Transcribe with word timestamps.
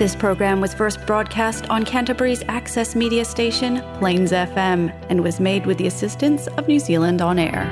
This 0.00 0.16
program 0.16 0.62
was 0.62 0.72
first 0.72 1.04
broadcast 1.04 1.68
on 1.68 1.84
Canterbury's 1.84 2.42
access 2.48 2.96
media 2.96 3.22
station, 3.22 3.82
Plains 3.98 4.32
FM, 4.32 4.90
and 5.10 5.22
was 5.22 5.38
made 5.40 5.66
with 5.66 5.76
the 5.76 5.86
assistance 5.86 6.46
of 6.56 6.66
New 6.66 6.78
Zealand 6.78 7.20
On 7.20 7.38
Air. 7.38 7.70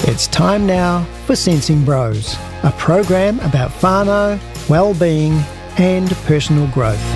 It's 0.00 0.26
time 0.26 0.66
now 0.66 1.04
for 1.24 1.34
Sensing 1.34 1.82
Bros, 1.82 2.36
a 2.62 2.74
program 2.76 3.40
about 3.40 3.70
whānau, 3.80 4.38
well-being 4.68 5.32
and 5.78 6.10
personal 6.26 6.66
growth. 6.66 7.15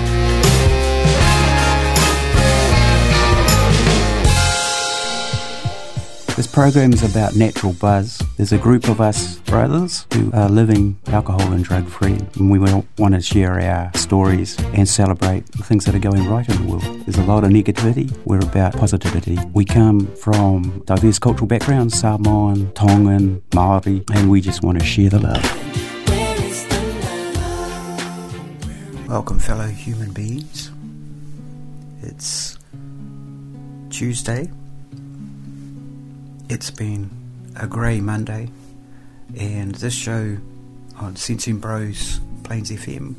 This 6.37 6.47
program 6.47 6.93
is 6.93 7.03
about 7.03 7.35
natural 7.35 7.73
buzz. 7.73 8.21
There's 8.37 8.53
a 8.53 8.57
group 8.57 8.87
of 8.87 9.01
us 9.01 9.37
brothers 9.39 10.07
who 10.13 10.31
are 10.31 10.49
living 10.49 10.97
alcohol 11.07 11.51
and 11.51 11.63
drug 11.63 11.87
free, 11.87 12.17
and 12.35 12.49
we 12.49 12.57
want 12.57 13.13
to 13.13 13.21
share 13.21 13.59
our 13.59 13.91
stories 13.95 14.57
and 14.73 14.87
celebrate 14.87 15.45
the 15.51 15.61
things 15.61 15.83
that 15.85 15.93
are 15.93 15.99
going 15.99 16.27
right 16.27 16.47
in 16.47 16.55
the 16.55 16.71
world. 16.71 17.01
There's 17.05 17.17
a 17.17 17.25
lot 17.25 17.43
of 17.43 17.51
negativity. 17.51 18.17
We're 18.25 18.39
about 18.39 18.77
positivity. 18.77 19.37
We 19.53 19.65
come 19.65 20.07
from 20.15 20.81
diverse 20.85 21.19
cultural 21.19 21.47
backgrounds 21.47 21.99
Samoan, 21.99 22.71
Tongan, 22.73 23.43
Maori, 23.53 24.03
and 24.13 24.31
we 24.31 24.39
just 24.39 24.63
want 24.63 24.79
to 24.79 24.85
share 24.85 25.09
the 25.09 25.19
love. 25.19 25.43
Welcome, 29.07 29.37
fellow 29.37 29.67
human 29.67 30.13
beings. 30.13 30.71
It's 32.01 32.57
Tuesday, 33.89 34.49
it's 36.51 36.69
been 36.69 37.09
a 37.55 37.65
grey 37.65 38.01
Monday, 38.01 38.49
and 39.39 39.73
this 39.75 39.93
show 39.93 40.35
on 40.97 41.15
Sensing 41.15 41.59
Bros 41.59 42.19
Plains 42.43 42.69
FM 42.69 43.15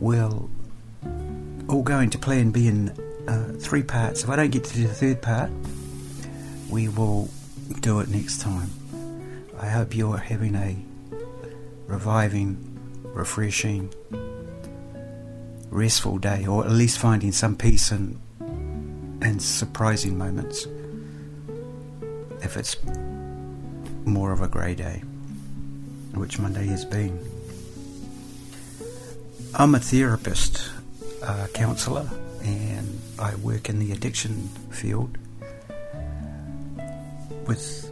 will 0.00 0.50
all 1.68 1.84
go 1.84 2.00
into 2.00 2.18
plan 2.18 2.50
B 2.50 2.66
in 2.66 2.88
uh, 3.28 3.52
three 3.60 3.84
parts. 3.84 4.24
If 4.24 4.30
I 4.30 4.34
don't 4.34 4.50
get 4.50 4.64
to 4.64 4.78
the 4.80 4.88
third 4.92 5.22
part, 5.22 5.48
we 6.68 6.88
will 6.88 7.30
do 7.78 8.00
it 8.00 8.08
next 8.08 8.40
time. 8.40 8.68
I 9.56 9.68
hope 9.68 9.94
you're 9.94 10.16
having 10.16 10.56
a 10.56 10.76
reviving, 11.86 12.80
refreshing, 13.04 13.94
restful 15.70 16.18
day, 16.18 16.46
or 16.46 16.64
at 16.64 16.72
least 16.72 16.98
finding 16.98 17.30
some 17.30 17.54
peace 17.54 17.92
and 17.92 18.18
and 19.22 19.40
surprising 19.40 20.18
moments 20.18 20.66
if 22.42 22.56
it's 22.56 22.76
more 24.04 24.32
of 24.32 24.40
a 24.40 24.48
grey 24.48 24.74
day, 24.74 25.02
which 26.14 26.38
Monday 26.38 26.66
has 26.66 26.84
been. 26.84 27.18
I'm 29.54 29.74
a 29.74 29.80
therapist, 29.80 30.70
a 31.22 31.48
counsellor, 31.48 32.08
and 32.42 33.00
I 33.18 33.34
work 33.36 33.68
in 33.68 33.78
the 33.78 33.92
addiction 33.92 34.48
field 34.70 35.18
with 37.46 37.90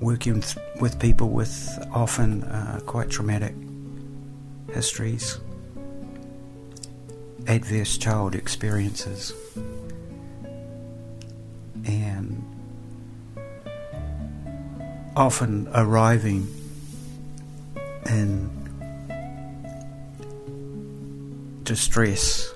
working 0.00 0.42
with 0.80 0.98
people 1.00 1.30
with 1.30 1.78
often 1.90 2.44
uh, 2.44 2.80
quite 2.84 3.08
traumatic 3.08 3.54
histories, 4.72 5.38
adverse 7.46 7.96
child 7.96 8.34
experiences, 8.34 9.32
often 15.16 15.68
arriving 15.74 16.48
in 18.06 18.50
distress 21.62 22.52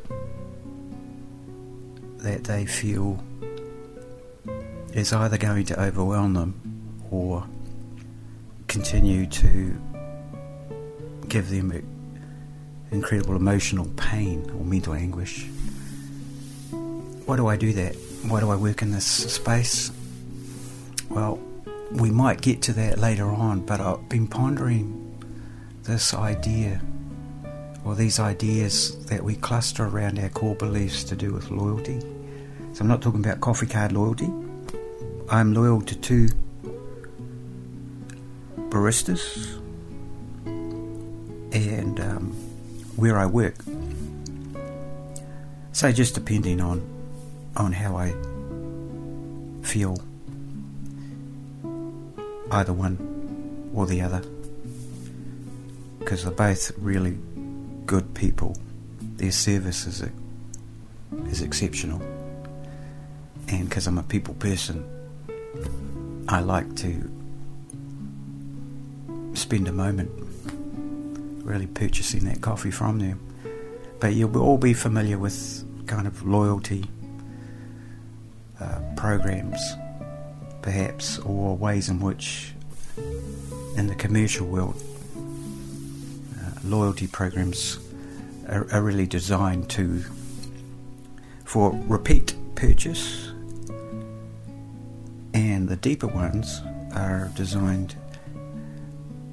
that 2.19 2.45
they 2.45 2.67
feel 2.67 3.23
is 4.93 5.13
either 5.13 5.39
going 5.39 5.65
to 5.65 5.81
overwhelm 5.81 6.35
them 6.35 6.61
or 7.11 7.47
continue 8.67 9.25
to 9.27 9.81
give 11.29 11.49
them 11.51 11.73
incredible 12.91 13.37
emotional 13.37 13.87
pain 13.97 14.51
or 14.51 14.65
mental 14.65 14.95
anguish. 14.95 15.47
Why 17.25 17.37
do 17.37 17.47
I 17.47 17.57
do 17.57 17.73
that? 17.75 17.95
Why 18.27 18.41
do 18.41 18.51
I 18.51 18.57
work 18.57 18.83
in 18.83 18.91
this 18.91 19.07
space? 19.07 19.93
Well, 21.09 21.39
we 21.93 22.11
might 22.11 22.41
get 22.41 22.63
to 22.63 22.73
that 22.75 22.99
later 22.99 23.27
on, 23.27 23.61
but 23.61 23.81
I've 23.81 24.09
been 24.09 24.27
pondering 24.27 25.05
this 25.85 26.13
idea 26.13 26.81
or 27.85 27.95
these 27.95 28.21
ideas 28.21 29.07
that 29.07 29.25
we 29.25 29.35
cluster 29.37 29.87
around 29.87 30.19
our 30.19 30.29
core 30.29 30.55
beliefs 30.55 31.03
to 31.05 31.17
do 31.17 31.33
with 31.33 31.51
loyalty. 31.51 32.01
So 32.73 32.83
I'm 32.83 32.89
not 32.89 33.01
talking 33.01 33.25
about 33.25 33.41
coffee 33.41 33.67
card 33.67 33.93
loyalty. 33.93 34.29
I'm 35.31 35.55
loyal 35.55 35.81
to 35.83 35.97
two 35.97 36.29
baristas 38.69 39.59
and 41.53 42.01
um, 42.01 42.33
where 42.97 43.19
I 43.19 43.27
work. 43.27 43.57
So 45.73 45.91
just 45.93 46.15
depending 46.15 46.61
on 46.61 46.87
on 47.57 47.73
how 47.73 47.97
I 47.97 48.15
feel 49.63 49.97
either 52.51 52.73
one 52.73 53.71
or 53.75 53.87
the 53.87 54.01
other 54.01 54.23
because 55.99 56.25
they're 56.25 56.33
both 56.33 56.73
really 56.79 57.19
good 57.85 58.15
people. 58.15 58.57
Their 59.17 59.33
service 59.33 59.87
is, 59.87 60.03
is 61.27 61.43
exceptional. 61.43 62.01
And 63.49 63.69
because 63.69 63.87
I'm 63.87 63.99
a 63.99 64.03
people 64.03 64.35
person, 64.35 64.85
I 66.29 66.41
like 66.41 66.77
to 66.77 67.11
spend 69.35 69.69
a 69.69 69.73
moment 69.73 70.11
really 71.45 71.67
purchasing 71.67 72.25
that 72.25 72.41
coffee 72.41 72.71
from 72.71 72.99
them. 72.99 73.21
But 74.01 74.15
you'll 74.15 74.37
all 74.39 74.59
be 74.59 74.75
familiar 74.75 75.19
with 75.19 75.65
kind 75.87 76.07
of 76.07 76.27
loyalty 76.27 76.85
uh, 78.61 78.81
programs 78.97 79.61
perhaps, 80.69 81.19
or 81.21 81.57
ways 81.57 81.89
in 81.89 81.99
which, 81.99 82.53
in 83.79 83.87
the 83.87 83.95
commercial 83.95 84.47
world, 84.47 84.77
uh, 85.17 86.61
loyalty 86.63 87.07
programs 87.07 87.79
are, 88.51 88.71
are 88.71 88.83
really 88.83 89.07
designed 89.07 89.71
to 89.71 90.05
for 91.47 91.71
repeat 91.87 92.35
purchase, 92.55 93.33
and 95.33 95.71
the 95.71 95.77
deeper 95.77 96.07
ones 96.07 96.61
are 96.95 97.33
designed 97.35 97.95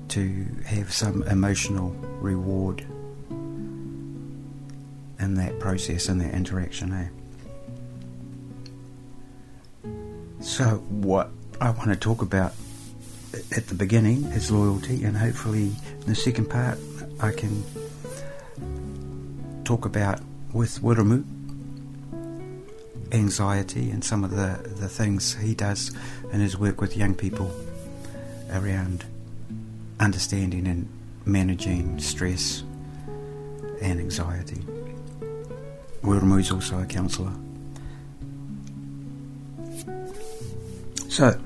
to 0.08 0.46
have 0.66 0.94
some 0.94 1.22
emotional 1.24 1.90
reward 2.22 2.80
in 5.20 5.34
that 5.34 5.60
process, 5.60 6.08
in 6.08 6.18
that 6.20 6.34
interaction. 6.34 6.94
Eh? 6.94 7.10
So, 10.46 10.78
what 10.90 11.32
I 11.60 11.72
want 11.72 11.90
to 11.90 11.96
talk 11.96 12.22
about 12.22 12.54
at 13.52 13.66
the 13.66 13.74
beginning 13.74 14.26
is 14.26 14.52
loyalty, 14.52 15.04
and 15.04 15.18
hopefully, 15.18 15.72
in 16.02 16.06
the 16.06 16.14
second 16.14 16.52
part, 16.52 16.78
I 17.20 17.32
can 17.32 17.64
talk 19.64 19.86
about 19.86 20.22
with 20.54 20.80
Wiremu 20.82 21.26
anxiety 23.12 23.90
and 23.90 24.04
some 24.04 24.24
of 24.24 24.32
the, 24.32 24.60
the 24.76 24.88
things 24.88 25.34
he 25.34 25.56
does 25.56 25.92
in 26.32 26.42
his 26.42 26.56
work 26.56 26.80
with 26.80 26.96
young 26.96 27.16
people 27.16 27.52
around 28.54 29.04
understanding 30.00 30.68
and 30.68 30.88
managing 31.26 32.00
stress 32.00 32.62
and 33.82 34.00
anxiety. 34.00 34.64
Wiremu 36.04 36.40
is 36.40 36.52
also 36.52 36.80
a 36.80 36.86
counsellor. 36.86 37.34
So, 41.16 41.40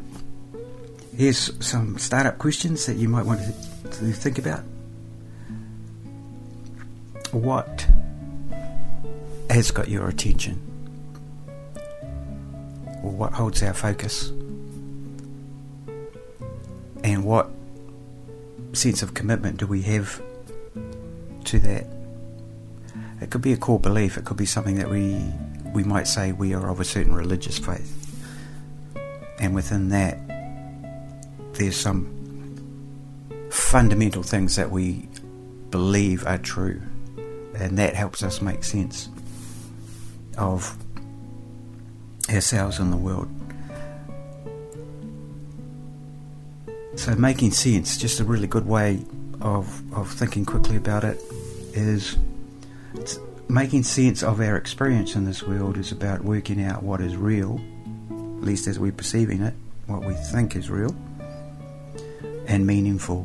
here's 1.16 1.52
some 1.64 2.00
startup 2.00 2.40
questions 2.40 2.88
that 2.88 2.96
you 2.96 3.08
might 3.08 3.24
want 3.24 3.40
to, 3.42 3.90
to 4.00 4.12
think 4.14 4.40
about. 4.40 4.62
What 7.30 7.86
has 9.52 9.70
got 9.70 9.88
your 9.88 10.08
attention? 10.08 10.60
Or 13.04 13.12
what 13.12 13.34
holds 13.34 13.62
our 13.62 13.76
focus? 13.76 14.30
And 17.04 17.24
what 17.24 17.52
sense 18.74 19.04
of 19.04 19.14
commitment 19.14 19.58
do 19.58 19.68
we 19.68 19.84
have 19.84 20.20
to 21.44 21.60
that? 21.60 21.86
It 23.22 23.30
could 23.30 23.44
be 23.44 23.54
a 23.54 23.58
core 23.58 23.80
belief, 23.80 24.18
it 24.18 24.26
could 24.26 24.38
be 24.38 24.48
something 24.48 24.78
that 24.78 24.90
we 24.90 25.32
we 25.76 25.84
might 25.84 26.08
say 26.08 26.32
we 26.32 26.56
are 26.56 26.72
of 26.72 26.80
a 26.80 26.84
certain 26.84 27.14
religious 27.14 27.60
faith 27.60 27.99
and 29.40 29.56
within 29.56 29.90
that, 29.90 30.18
there's 31.54 31.76
some 31.76 32.16
fundamental 33.50 34.24
things 34.24 34.56
that 34.56 34.72
we 34.72 35.08
believe 35.70 36.26
are 36.26 36.38
true, 36.38 36.82
and 37.56 37.78
that 37.78 37.96
helps 37.96 38.24
us 38.24 38.42
make 38.42 38.64
sense 38.64 39.10
of 40.38 40.78
ourselves 42.30 42.80
and 42.80 42.92
the 42.92 42.98
world. 42.98 43.30
So, 46.96 47.16
making 47.16 47.52
sense, 47.52 47.98
just 47.98 48.20
a 48.20 48.24
really 48.24 48.48
good 48.48 48.66
way 48.66 49.06
of, 49.42 49.94
of 49.94 50.12
thinking 50.12 50.46
quickly 50.46 50.76
about 50.76 51.04
it, 51.04 51.22
is 51.74 52.18
making 53.48 53.84
sense 53.84 54.22
of 54.22 54.42
our 54.42 54.58
experience 54.58 55.16
in 55.16 55.26
this 55.26 55.42
world 55.44 55.78
is 55.78 55.92
about 55.92 56.24
working 56.24 56.62
out 56.64 56.84
what 56.84 57.02
is 57.02 57.16
real, 57.16 57.62
at 58.40 58.46
least 58.46 58.68
as 58.68 58.80
we're 58.80 58.94
perceiving 58.94 59.42
it, 59.42 59.54
what 59.88 60.06
we 60.06 60.14
think 60.14 60.56
is 60.56 60.70
real, 60.70 60.96
and 62.48 62.66
meaningful. 62.66 63.24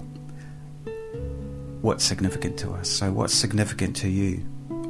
What's 1.83 2.05
significant 2.05 2.59
to 2.59 2.73
us? 2.73 2.89
So, 2.89 3.13
what's 3.13 3.33
significant 3.33 3.95
to 3.97 4.09
you? 4.09 4.39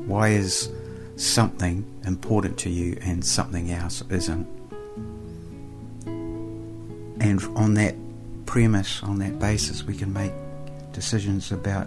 Why 0.06 0.30
is 0.30 0.70
something 1.16 1.84
important 2.06 2.58
to 2.60 2.70
you 2.70 2.96
and 3.02 3.22
something 3.22 3.70
else 3.70 4.02
isn't? 4.08 4.46
And 6.06 7.42
on 7.56 7.74
that 7.74 7.94
premise, 8.46 9.02
on 9.02 9.18
that 9.18 9.38
basis, 9.38 9.82
we 9.84 9.94
can 9.94 10.12
make 10.12 10.32
decisions 10.92 11.52
about 11.52 11.86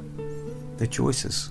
the 0.77 0.85
choices. 0.85 1.49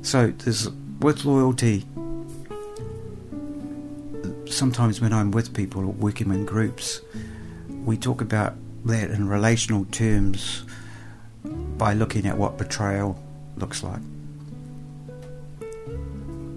So 0.00 0.28
there's 0.28 0.70
with 1.00 1.26
loyalty. 1.26 1.84
Sometimes 4.56 5.02
when 5.02 5.12
I'm 5.12 5.32
with 5.32 5.52
people 5.52 5.82
or 5.82 5.92
working 5.92 6.32
in 6.32 6.46
groups, 6.46 7.02
we 7.84 7.98
talk 7.98 8.22
about 8.22 8.54
that 8.86 9.10
in 9.10 9.28
relational 9.28 9.84
terms 9.84 10.64
by 11.44 11.92
looking 11.92 12.24
at 12.24 12.38
what 12.38 12.56
betrayal 12.56 13.22
looks 13.58 13.82
like 13.82 14.00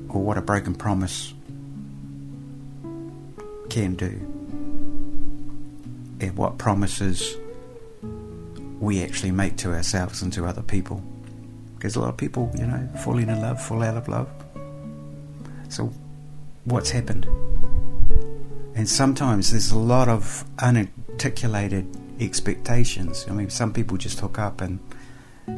or 0.08 0.24
what 0.24 0.38
a 0.38 0.42
broken 0.42 0.76
promise 0.76 1.34
can 3.70 3.96
do 3.96 4.14
and 6.22 6.38
what 6.38 6.58
promises 6.58 7.36
we 8.80 9.04
actually 9.04 9.32
make 9.32 9.58
to 9.58 9.74
ourselves 9.74 10.22
and 10.22 10.32
to 10.32 10.46
other 10.46 10.64
people. 10.64 11.04
Because 11.76 11.98
a 11.98 12.00
lot 12.00 12.08
of 12.08 12.16
people, 12.16 12.50
you 12.58 12.66
know, 12.66 12.88
falling 13.04 13.28
in 13.28 13.42
love, 13.42 13.62
fall 13.62 13.84
out 13.84 13.98
of 13.98 14.08
love. 14.08 14.30
So, 15.68 15.92
what's 16.64 16.92
happened? 16.92 17.28
And 18.80 18.88
sometimes 18.88 19.52
there's 19.52 19.72
a 19.72 19.78
lot 19.78 20.08
of 20.08 20.46
unarticulated 20.56 21.86
expectations. 22.22 23.26
I 23.28 23.34
mean, 23.34 23.50
some 23.50 23.74
people 23.74 23.98
just 23.98 24.22
hook 24.22 24.40
up 24.40 24.62
and, 24.62 24.80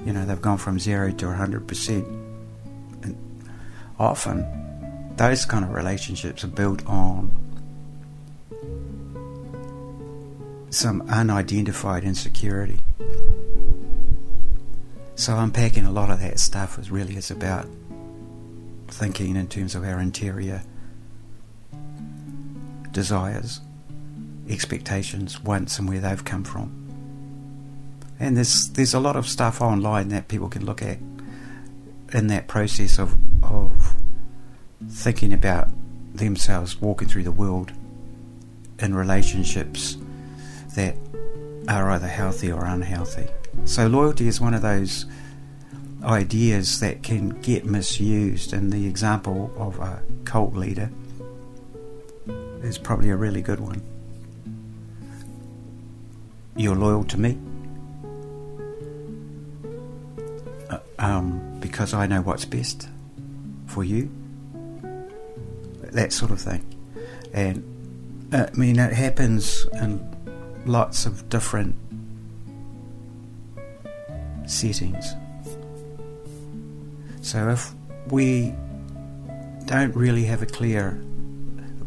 you 0.08 0.12
know, 0.12 0.26
they've 0.26 0.42
gone 0.42 0.58
from 0.58 0.80
zero 0.80 1.12
to 1.12 1.26
100%. 1.28 2.04
And 3.04 3.16
often, 4.00 5.14
those 5.18 5.46
kind 5.46 5.64
of 5.64 5.70
relationships 5.70 6.44
are 6.44 6.48
built 6.48 6.84
on 6.88 7.32
some 10.72 11.04
unidentified 11.04 12.04
insecurity. 12.04 12.80
So 15.14 15.38
unpacking 15.38 15.86
a 15.86 15.92
lot 15.92 16.10
of 16.10 16.20
that 16.22 16.40
stuff 16.40 16.80
is 16.80 16.90
really 16.90 17.18
is 17.18 17.30
about 17.30 17.68
thinking 18.88 19.36
in 19.36 19.48
terms 19.48 19.76
of 19.76 19.84
our 19.84 20.00
interior 20.00 20.64
desires, 22.92 23.62
expectations, 24.50 25.42
wants, 25.42 25.80
and 25.80 25.88
where 25.88 26.00
they've 26.00 26.24
come 26.24 26.44
from. 26.44 26.78
And 28.20 28.38
there's 28.38 28.70
there's 28.70 28.94
a 28.94 29.00
lot 29.00 29.16
of 29.16 29.28
stuff 29.28 29.62
online 29.62 30.10
that 30.10 30.28
people 30.28 30.50
can 30.50 30.66
look 30.66 30.82
at 30.82 31.00
in 32.14 32.28
that 32.28 32.48
process 32.48 33.00
of 33.00 33.18
of 33.44 33.96
thinking 34.88 35.34
about 35.34 35.70
themselves 36.14 36.82
walking 36.82 37.08
through 37.08 37.24
the 37.24 37.32
world 37.32 37.72
in 38.80 38.94
relationships 38.94 39.98
that 40.76 40.96
are 41.68 41.90
either 41.92 42.08
healthy 42.08 42.52
or 42.52 42.66
unhealthy. 42.66 43.28
So, 43.66 43.88
loyalty 43.88 44.28
is 44.28 44.42
one 44.42 44.54
of 44.54 44.62
those 44.62 45.06
ideas 46.04 46.80
that 46.80 47.04
can 47.04 47.30
get 47.42 47.66
misused, 47.66 48.54
and 48.54 48.72
the 48.72 48.88
example 48.88 49.52
of 49.58 49.80
a 49.80 50.02
cult 50.26 50.54
leader 50.54 50.90
is 52.64 52.78
probably 52.78 53.10
a 53.10 53.16
really 53.16 53.42
good 53.42 53.60
one. 53.60 53.82
You're 56.56 56.76
loyal 56.76 57.04
to 57.06 57.20
me 57.20 57.38
uh, 60.70 60.80
um, 61.00 61.60
because 61.60 61.94
I 61.94 62.08
know 62.08 62.22
what's 62.22 62.46
best 62.46 62.90
for 63.68 63.84
you. 63.84 64.12
That 65.82 66.14
sort 66.14 66.32
of 66.32 66.40
thing. 66.40 66.64
And 67.34 68.30
uh, 68.34 68.48
I 68.54 68.58
mean, 68.58 68.80
it 68.80 68.94
happens 68.94 69.66
in 69.74 70.06
lots 70.66 71.06
of 71.06 71.30
different 71.30 71.76
settings. 74.46 75.16
So 77.22 77.50
if 77.50 77.74
we 78.08 78.54
don't 79.66 79.96
really 79.96 80.26
have 80.26 80.42
a 80.42 80.46
clear 80.46 81.02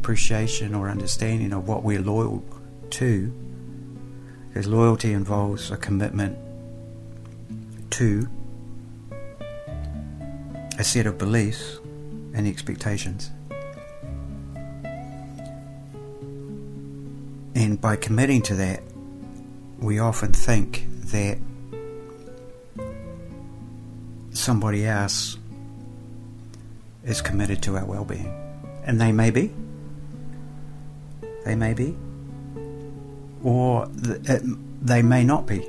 appreciation 0.05 0.75
or 0.75 0.91
understanding 0.91 1.51
of 1.55 1.67
what 1.67 1.83
we're 1.83 1.99
loyal 1.99 2.45
to, 2.91 3.33
because 4.49 4.67
loyalty 4.67 5.15
involves 5.15 5.71
a 5.71 5.79
commitment 5.79 6.37
to 7.91 8.29
a 10.79 10.85
set 10.85 11.07
of 11.07 11.17
beliefs 11.17 11.79
and 12.35 12.47
expectations. 12.47 13.31
And 17.55 17.81
by 17.81 17.97
committing 17.97 18.43
to 18.43 18.57
that, 18.57 18.83
we 19.79 20.01
often 20.01 20.35
think 20.35 20.85
that 21.13 21.39
somebody 24.33 24.85
else 24.85 25.39
is 27.05 27.23
committed 27.23 27.63
to 27.63 27.79
our 27.79 27.87
well 27.87 28.05
being. 28.05 28.31
And 28.85 29.01
they 29.01 29.11
may 29.11 29.31
be. 29.31 29.64
They 31.45 31.55
may 31.55 31.75
be. 31.75 31.97
Or 33.43 33.87
th- 34.03 34.43
they 34.81 35.03
may 35.03 35.25
not 35.25 35.47
be. 35.47 35.69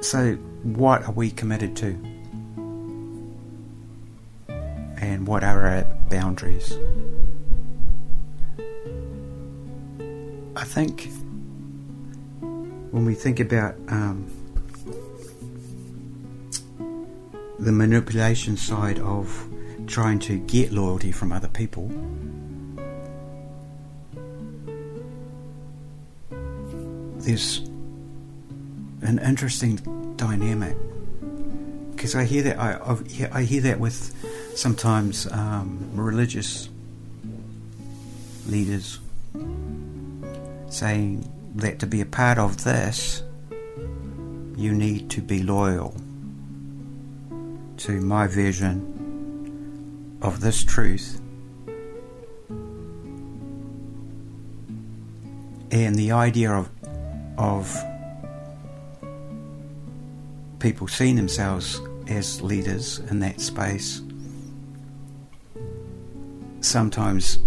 So, 0.00 0.34
what 0.62 1.04
are 1.04 1.12
we 1.12 1.30
committed 1.30 1.76
to? 1.76 1.98
And 4.98 5.26
what 5.26 5.44
are 5.44 5.66
our 5.66 5.84
boundaries? 6.08 6.78
I 10.56 10.64
think 10.64 11.10
when 12.90 13.04
we 13.04 13.14
think 13.14 13.40
about 13.40 13.74
um, 13.88 14.30
the 17.58 17.72
manipulation 17.72 18.56
side 18.56 18.98
of 19.00 19.48
trying 19.86 20.18
to 20.20 20.38
get 20.38 20.72
loyalty 20.72 21.12
from 21.12 21.32
other 21.32 21.48
people, 21.48 21.88
there's 27.18 27.58
an 29.02 29.18
interesting 29.18 29.76
dynamic 30.16 30.76
because 31.94 32.14
I 32.14 32.24
hear 32.24 32.42
that 32.42 32.58
I, 32.58 32.96
I 33.32 33.42
hear 33.42 33.62
that 33.62 33.80
with 33.80 34.14
sometimes 34.54 35.26
um, 35.32 35.90
religious 35.94 36.68
leaders 38.46 39.00
saying 40.68 41.28
that 41.56 41.78
to 41.80 41.86
be 41.86 42.00
a 42.00 42.06
part 42.06 42.38
of 42.38 42.64
this, 42.64 43.22
you 44.56 44.72
need 44.72 45.10
to 45.10 45.20
be 45.20 45.42
loyal 45.42 45.96
to 47.78 48.00
my 48.00 48.26
vision 48.26 48.95
of 50.26 50.40
this 50.40 50.64
truth. 50.64 51.20
And 55.70 55.94
the 55.94 56.10
idea 56.12 56.50
of, 56.52 56.68
of 57.38 57.76
people 60.58 60.88
seeing 60.88 61.14
themselves 61.16 61.80
as 62.08 62.42
leaders 62.42 62.98
in 63.10 63.20
that 63.20 63.40
space 63.40 64.02
sometimes 66.60 67.38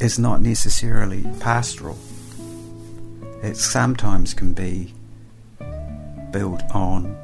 is 0.00 0.18
not 0.18 0.42
necessarily 0.42 1.24
pastoral. 1.40 1.98
It 3.42 3.56
sometimes 3.56 4.34
can 4.34 4.52
be 4.52 4.92
built 6.32 6.62
on 6.74 7.16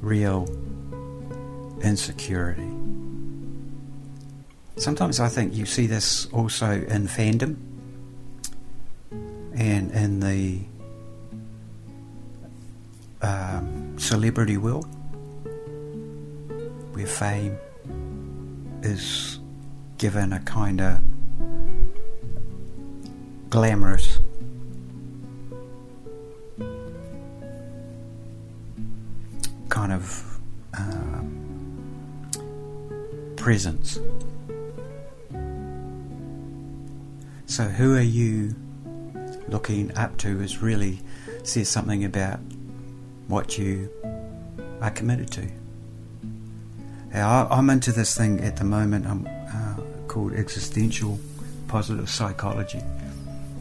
real 0.00 0.46
insecurity. 1.82 2.70
sometimes 4.76 5.18
I 5.20 5.28
think 5.28 5.54
you 5.54 5.66
see 5.66 5.86
this 5.86 6.26
also 6.26 6.70
in 6.70 7.08
fandom 7.08 7.56
and 9.54 9.90
in 9.90 10.20
the 10.20 10.60
um, 13.22 13.98
celebrity 13.98 14.56
world 14.56 14.86
where 16.92 17.06
fame 17.06 17.58
is 18.82 19.40
given 19.98 20.32
a 20.32 20.40
kind 20.40 20.80
of 20.80 21.00
glamorous 23.50 24.20
kind 29.68 29.92
of 29.92 30.37
presence. 33.48 33.98
So, 37.46 37.64
who 37.64 37.96
are 37.96 38.02
you 38.02 38.54
looking 39.48 39.96
up 39.96 40.18
to? 40.18 40.42
Is 40.42 40.60
really 40.60 41.00
says 41.44 41.70
something 41.70 42.04
about 42.04 42.40
what 43.26 43.56
you 43.56 43.88
are 44.82 44.90
committed 44.90 45.30
to. 45.30 45.48
I'm 47.14 47.70
into 47.70 47.90
this 47.90 48.14
thing 48.14 48.40
at 48.40 48.58
the 48.58 48.64
moment 48.64 49.06
um, 49.06 49.26
uh, 49.26 49.80
called 50.08 50.34
existential 50.34 51.18
positive 51.68 52.10
psychology. 52.10 52.82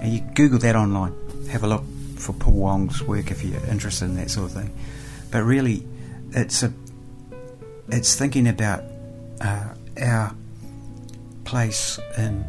And 0.01 0.11
you 0.11 0.19
Google 0.35 0.59
that 0.59 0.75
online. 0.75 1.15
Have 1.49 1.63
a 1.63 1.67
look 1.67 1.85
for 2.17 2.33
Paul 2.33 2.55
Wong's 2.55 3.01
work 3.03 3.31
if 3.31 3.41
you're 3.41 3.65
interested 3.67 4.03
in 4.03 4.15
that 4.17 4.31
sort 4.31 4.47
of 4.47 4.51
thing. 4.51 4.73
But 5.31 5.43
really, 5.43 5.87
it's 6.33 6.61
a 6.61 6.73
it's 7.87 8.15
thinking 8.15 8.49
about 8.49 8.83
uh, 9.39 9.75
our 10.01 10.35
place 11.43 11.99
in 12.17 12.45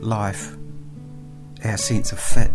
life, 0.00 0.56
our 1.64 1.76
sense 1.76 2.12
of 2.12 2.20
fit, 2.20 2.50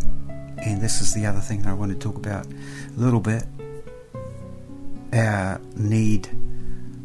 and 0.58 0.82
this 0.82 1.01
is 1.01 1.13
the 1.13 1.25
other 1.25 1.39
thing 1.39 1.65
I 1.65 1.74
want 1.74 1.91
to 1.91 1.98
talk 1.98 2.15
about 2.15 2.46
a 2.46 3.00
little 3.00 3.20
bit. 3.20 3.43
Our 5.12 5.60
need, 5.75 6.29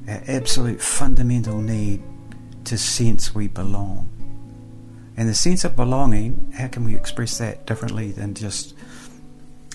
our 0.09 0.23
absolute 0.29 0.81
fundamental 0.81 1.59
need 1.59 2.03
to 2.65 2.79
sense 2.79 3.35
we 3.35 3.49
belong. 3.49 4.09
And 5.17 5.29
the 5.29 5.35
sense 5.35 5.65
of 5.65 5.75
belonging, 5.75 6.53
how 6.57 6.69
can 6.69 6.85
we 6.85 6.95
express 6.95 7.39
that 7.39 7.67
differently 7.67 8.13
than 8.13 8.35
just 8.35 8.75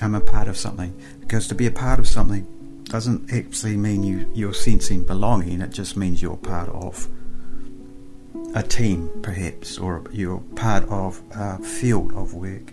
I'm 0.02 0.16
a 0.16 0.22
part 0.22 0.48
of 0.48 0.58
something? 0.58 0.98
Because 1.20 1.48
to 1.50 1.56
be 1.56 1.68
a 1.68 1.72
part 1.72 2.00
of 2.00 2.08
something 2.08 2.48
doesn't 2.94 3.34
actually 3.34 3.76
mean 3.76 4.04
you, 4.04 4.32
you're 4.36 4.54
sensing 4.54 5.04
belonging, 5.04 5.62
it 5.62 5.72
just 5.72 5.98
means 5.98 6.22
you're 6.22 6.38
part 6.38 6.70
of 6.70 7.10
a 8.54 8.62
team, 8.62 9.10
perhaps, 9.24 9.80
or 9.80 10.04
you're 10.12 10.38
part 10.56 10.84
of 10.90 11.20
a 11.32 11.58
field 11.58 12.14
of 12.14 12.36
work. 12.36 12.72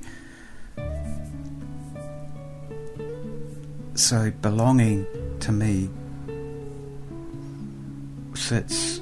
So, 3.95 4.31
belonging 4.43 5.07
to 5.41 5.53
me 5.53 5.89
sits 8.35 9.00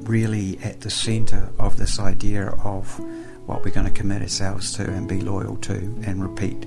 really 0.00 0.58
at 0.64 0.80
the 0.80 0.90
centre 0.90 1.52
of 1.56 1.76
this 1.76 2.00
idea 2.00 2.48
of 2.64 2.98
what 3.46 3.64
we're 3.64 3.70
going 3.70 3.86
to 3.86 3.92
commit 3.92 4.22
ourselves 4.22 4.72
to 4.72 4.90
and 4.90 5.08
be 5.08 5.20
loyal 5.20 5.56
to 5.58 5.74
and 6.04 6.20
repeat 6.20 6.66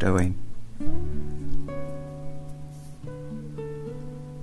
doing. 0.00 0.36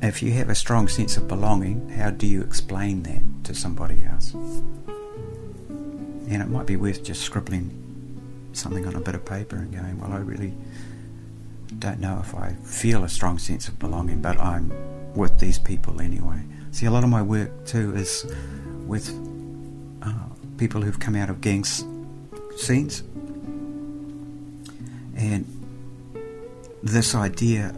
If 0.02 0.24
you 0.24 0.32
have 0.32 0.50
a 0.50 0.56
strong 0.56 0.88
sense 0.88 1.18
of 1.18 1.28
belonging, 1.28 1.90
how 1.90 2.10
do 2.10 2.26
you 2.26 2.42
explain 2.42 3.04
that 3.04 3.22
to 3.44 3.54
somebody 3.54 4.02
else? 4.04 4.34
And 4.34 6.42
it 6.42 6.48
might 6.48 6.66
be 6.66 6.78
worth 6.78 7.04
just 7.04 7.22
scribbling 7.22 7.70
something 8.54 8.88
on 8.88 8.96
a 8.96 9.02
bit 9.02 9.16
of 9.16 9.26
paper 9.26 9.58
and 9.58 9.74
going, 9.74 10.00
Well, 10.00 10.14
I 10.14 10.20
really 10.20 10.54
don't 11.80 12.00
know 12.00 12.20
if 12.24 12.34
I 12.34 12.54
feel 12.64 13.04
a 13.04 13.10
strong 13.10 13.40
sense 13.40 13.68
of 13.68 13.78
belonging, 13.78 14.22
but 14.22 14.40
I'm 14.40 14.72
with 15.16 15.38
these 15.40 15.60
people 15.60 16.00
anyway. 16.00 16.42
See, 16.72 16.86
a 16.86 16.92
lot 16.92 17.04
of 17.04 17.10
my 17.10 17.22
work 17.22 17.66
too 17.66 17.94
is 17.96 18.26
with 18.86 19.10
uh, 20.02 20.14
people 20.58 20.82
who've 20.82 21.00
come 21.00 21.16
out 21.16 21.30
of 21.30 21.42
gang 21.42 21.64
scenes. 21.64 23.04
And 25.18 25.46
this 26.82 27.16
idea 27.16 27.76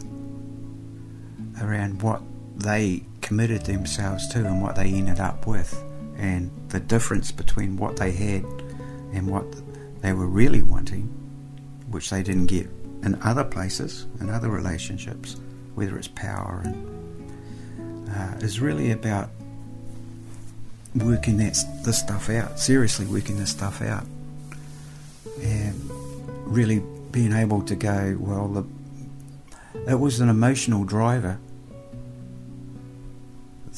around 1.61 2.01
what 2.01 2.21
they 2.57 3.03
committed 3.21 3.65
themselves 3.65 4.27
to 4.29 4.39
and 4.45 4.61
what 4.61 4.75
they 4.75 4.89
ended 4.89 5.19
up 5.19 5.47
with, 5.47 5.81
and 6.17 6.51
the 6.69 6.79
difference 6.79 7.31
between 7.31 7.77
what 7.77 7.95
they 7.97 8.11
had 8.11 8.43
and 9.13 9.27
what 9.27 9.45
they 10.01 10.13
were 10.13 10.27
really 10.27 10.61
wanting, 10.61 11.03
which 11.89 12.09
they 12.09 12.23
didn't 12.23 12.47
get 12.47 12.67
in 13.03 13.19
other 13.23 13.43
places, 13.43 14.05
in 14.19 14.29
other 14.29 14.49
relationships, 14.49 15.37
whether 15.75 15.97
it's 15.97 16.07
power 16.09 16.61
and 16.63 18.09
uh, 18.09 18.45
is 18.45 18.59
really 18.59 18.91
about 18.91 19.29
working 20.95 21.37
that 21.37 21.57
this 21.83 21.99
stuff 21.99 22.29
out, 22.29 22.59
seriously 22.59 23.05
working 23.05 23.37
this 23.37 23.49
stuff 23.49 23.81
out, 23.81 24.05
and 25.41 25.89
really 26.45 26.81
being 27.11 27.33
able 27.33 27.61
to 27.63 27.75
go, 27.75 28.17
well, 28.19 28.47
the, 28.47 29.89
it 29.89 29.99
was 29.99 30.19
an 30.19 30.29
emotional 30.29 30.83
driver 30.83 31.39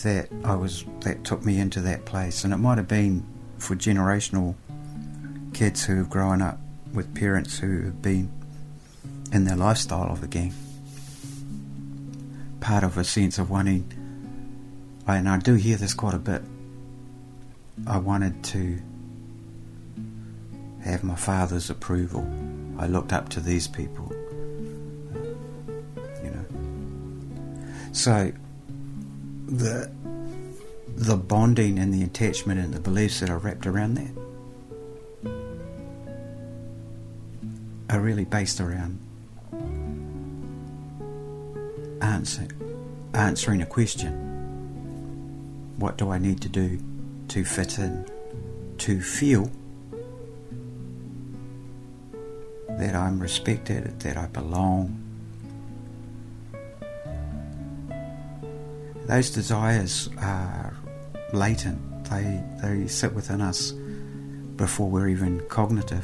that 0.01 0.29
I 0.43 0.55
was 0.55 0.85
that 1.01 1.23
took 1.23 1.45
me 1.45 1.59
into 1.59 1.79
that 1.81 2.05
place, 2.05 2.43
and 2.43 2.53
it 2.53 2.57
might 2.57 2.77
have 2.77 2.87
been 2.87 3.25
for 3.57 3.75
generational 3.75 4.55
kids 5.53 5.85
who 5.85 5.97
have 5.97 6.09
grown 6.09 6.41
up 6.41 6.59
with 6.93 7.13
parents 7.13 7.59
who 7.59 7.83
have 7.83 8.01
been 8.01 8.31
in 9.31 9.45
their 9.45 9.55
lifestyle 9.55 10.11
of 10.11 10.21
the 10.21 10.27
gang, 10.27 10.53
part 12.59 12.83
of 12.83 12.97
a 12.97 13.03
sense 13.03 13.37
of 13.37 13.49
wanting 13.49 13.91
and 15.07 15.27
I 15.27 15.37
do 15.37 15.55
hear 15.55 15.77
this 15.77 15.93
quite 15.93 16.13
a 16.13 16.19
bit. 16.19 16.41
I 17.87 17.97
wanted 17.97 18.43
to 18.45 18.79
have 20.83 21.03
my 21.03 21.15
father's 21.15 21.69
approval. 21.69 22.27
I 22.77 22.87
looked 22.87 23.13
up 23.13 23.29
to 23.29 23.39
these 23.39 23.67
people, 23.67 24.11
you 26.23 26.31
know. 26.31 26.45
So 27.91 28.31
the 29.47 29.91
the 30.95 31.17
bonding 31.17 31.79
and 31.79 31.93
the 31.93 32.03
attachment 32.03 32.59
and 32.59 32.73
the 32.73 32.79
beliefs 32.79 33.19
that 33.19 33.29
are 33.29 33.39
wrapped 33.39 33.65
around 33.65 33.95
that 33.95 34.11
are 37.89 37.99
really 37.99 38.25
based 38.25 38.61
around 38.61 38.99
answer, 42.01 42.47
answering 43.13 43.61
a 43.61 43.65
question 43.65 44.33
what 45.77 45.97
do 45.97 46.11
I 46.11 46.19
need 46.19 46.41
to 46.41 46.49
do 46.49 46.79
to 47.29 47.43
fit 47.43 47.79
in, 47.79 48.05
to 48.77 49.01
feel 49.01 49.51
that 52.69 52.95
I'm 52.95 53.19
respected, 53.19 53.99
that 54.01 54.17
I 54.17 54.27
belong. 54.27 55.02
Those 59.13 59.29
desires 59.29 60.09
are 60.17 60.73
latent, 61.33 62.09
they, 62.09 62.43
they 62.63 62.87
sit 62.87 63.13
within 63.13 63.41
us 63.41 63.71
before 64.55 64.89
we're 64.89 65.07
even 65.07 65.39
cognitive. 65.49 66.03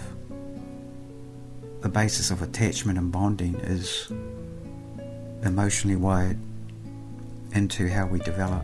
The 1.81 1.89
basis 1.89 2.29
of 2.29 2.43
attachment 2.43 2.99
and 2.99 3.11
bonding 3.11 3.55
is 3.61 4.11
emotionally 5.41 5.95
wired 5.95 6.37
into 7.55 7.89
how 7.89 8.05
we 8.05 8.19
develop. 8.19 8.63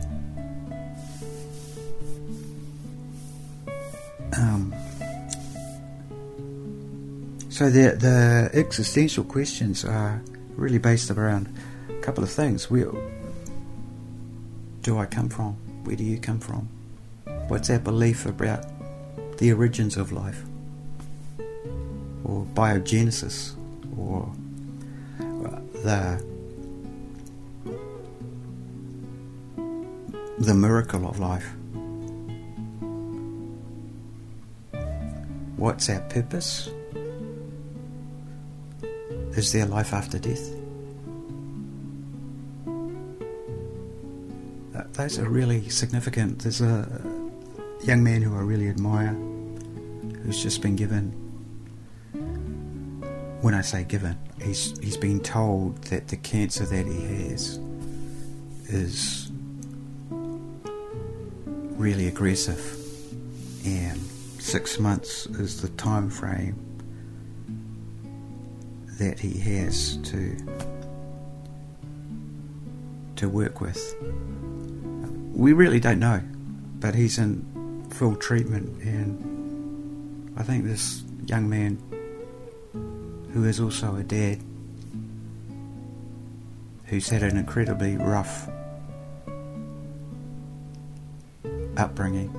Um, 4.36 4.72
so 7.48 7.68
the 7.68 7.96
the 7.98 8.50
existential 8.54 9.24
questions 9.24 9.84
are 9.84 10.22
really 10.54 10.78
based 10.78 11.10
around 11.10 11.52
a 11.88 12.00
couple 12.00 12.22
of 12.22 12.30
things. 12.30 12.70
Where 12.70 12.92
do 14.86 14.98
I 14.98 15.06
come 15.06 15.28
from? 15.28 15.54
Where 15.82 15.96
do 15.96 16.04
you 16.04 16.16
come 16.16 16.38
from? 16.38 16.68
What's 17.48 17.70
our 17.70 17.80
belief 17.80 18.24
about 18.24 18.64
the 19.38 19.52
origins 19.52 19.96
of 19.96 20.12
life, 20.12 20.44
or 22.22 22.46
biogenesis, 22.54 23.56
or 23.98 24.30
uh, 25.18 25.58
the 25.82 26.24
the 30.38 30.54
miracle 30.54 31.08
of 31.08 31.18
life? 31.18 31.48
What's 35.56 35.90
our 35.90 36.00
purpose? 36.02 36.70
Is 39.32 39.50
there 39.50 39.66
life 39.66 39.92
after 39.92 40.20
death? 40.20 40.55
Those 45.06 45.20
are 45.20 45.28
really 45.28 45.68
significant. 45.68 46.40
There's 46.40 46.60
a 46.60 46.84
young 47.84 48.02
man 48.02 48.22
who 48.22 48.34
I 48.34 48.40
really 48.40 48.68
admire 48.68 49.12
who's 50.24 50.42
just 50.42 50.62
been 50.62 50.74
given. 50.74 51.12
When 53.40 53.54
I 53.54 53.60
say 53.60 53.84
given, 53.84 54.18
he's 54.42 54.76
he's 54.80 54.96
been 54.96 55.20
told 55.20 55.80
that 55.84 56.08
the 56.08 56.16
cancer 56.16 56.64
that 56.64 56.86
he 56.88 57.00
has 57.02 57.60
is 58.64 59.30
really 61.78 62.08
aggressive, 62.08 62.58
and 63.64 64.00
six 64.40 64.80
months 64.80 65.26
is 65.26 65.62
the 65.62 65.68
time 65.68 66.10
frame 66.10 66.56
that 68.98 69.20
he 69.20 69.38
has 69.38 69.98
to 69.98 70.36
to 73.14 73.28
work 73.28 73.60
with. 73.60 73.94
We 75.36 75.52
really 75.52 75.80
don't 75.80 75.98
know, 75.98 76.22
but 76.80 76.94
he's 76.94 77.18
in 77.18 77.86
full 77.90 78.16
treatment, 78.16 78.82
and 78.82 80.32
I 80.34 80.42
think 80.42 80.64
this 80.64 81.02
young 81.26 81.46
man, 81.46 81.76
who 83.34 83.44
is 83.44 83.60
also 83.60 83.96
a 83.96 84.02
dad, 84.02 84.40
who's 86.86 87.10
had 87.10 87.22
an 87.22 87.36
incredibly 87.36 87.98
rough 87.98 88.48
upbringing 91.76 92.32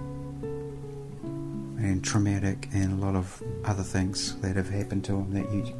and 1.77 2.03
traumatic 2.03 2.67
and 2.73 2.93
a 2.93 3.05
lot 3.05 3.15
of 3.15 3.43
other 3.63 3.83
things 3.83 4.35
that 4.37 4.55
have 4.55 4.69
happened 4.69 5.05
to 5.05 5.17
him 5.17 5.33
that 5.35 5.51
you 5.53 5.71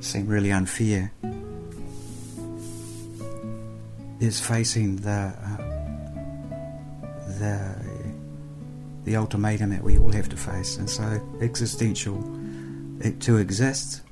seem 0.00 0.26
really 0.26 0.50
unfair 0.50 1.12
is 4.20 4.40
facing 4.40 4.96
the 4.96 5.10
uh, 5.10 5.59
the 7.40 7.74
the 9.04 9.16
ultimatum 9.16 9.70
that 9.70 9.82
we 9.82 9.98
all 9.98 10.12
have 10.12 10.28
to 10.28 10.36
face. 10.36 10.76
And 10.76 10.88
so 10.88 11.20
existential 11.40 12.22
it, 13.00 13.20
to 13.22 13.38
exist 13.38 14.02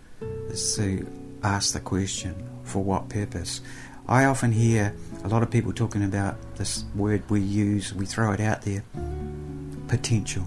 is 0.49 0.77
to 0.77 1.07
ask 1.43 1.75
the 1.75 1.81
question 1.81 2.35
for 2.65 2.83
what 2.83 3.09
purpose? 3.09 3.61
I 4.09 4.25
often 4.25 4.51
hear 4.51 4.95
a 5.25 5.29
lot 5.29 5.43
of 5.43 5.51
people 5.51 5.73
talking 5.73 6.03
about 6.03 6.37
this 6.57 6.85
word 6.95 7.23
we 7.29 7.41
use 7.41 7.93
we 7.95 8.07
throw 8.07 8.33
it 8.33 8.41
out 8.41 8.63
there 8.63 8.83
potential. 9.89 10.43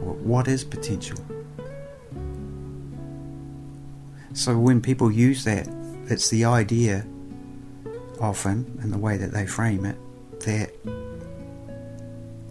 What 0.00 0.48
is 0.48 0.64
potential? 0.64 1.18
So 4.32 4.58
when 4.58 4.80
people 4.80 5.10
use 5.10 5.44
that, 5.44 5.68
it's 6.06 6.30
the 6.30 6.44
idea, 6.44 7.04
often, 8.20 8.78
in 8.82 8.90
the 8.90 8.98
way 8.98 9.16
that 9.16 9.32
they 9.32 9.46
frame 9.46 9.84
it, 9.84 9.96
that 10.40 10.70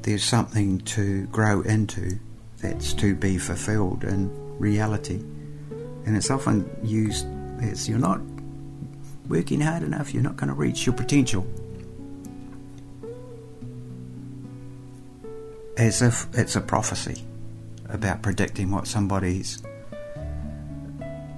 there's 0.10 0.24
something 0.24 0.80
to 0.80 1.28
grow 1.28 1.62
into 1.62 2.18
that's 2.58 2.94
to 2.94 3.14
be 3.14 3.38
fulfilled 3.38 4.04
in 4.04 4.32
reality. 4.58 5.18
And 6.08 6.18
it's 6.18 6.32
often 6.32 6.68
used 6.82 7.28
as 7.62 7.88
you're 7.88 8.00
not 8.00 8.20
working 9.28 9.62
hard 9.62 9.84
enough, 9.84 10.12
you're 10.12 10.24
not 10.24 10.36
going 10.36 10.48
to 10.48 10.56
reach 10.56 10.88
your 10.88 10.96
potential. 10.96 11.46
As 15.78 16.02
if 16.02 16.26
it's 16.34 16.56
a 16.56 16.62
prophecy 16.62 17.24
about 17.88 18.24
predicting 18.24 18.72
what 18.72 18.88
somebody's 18.88 19.62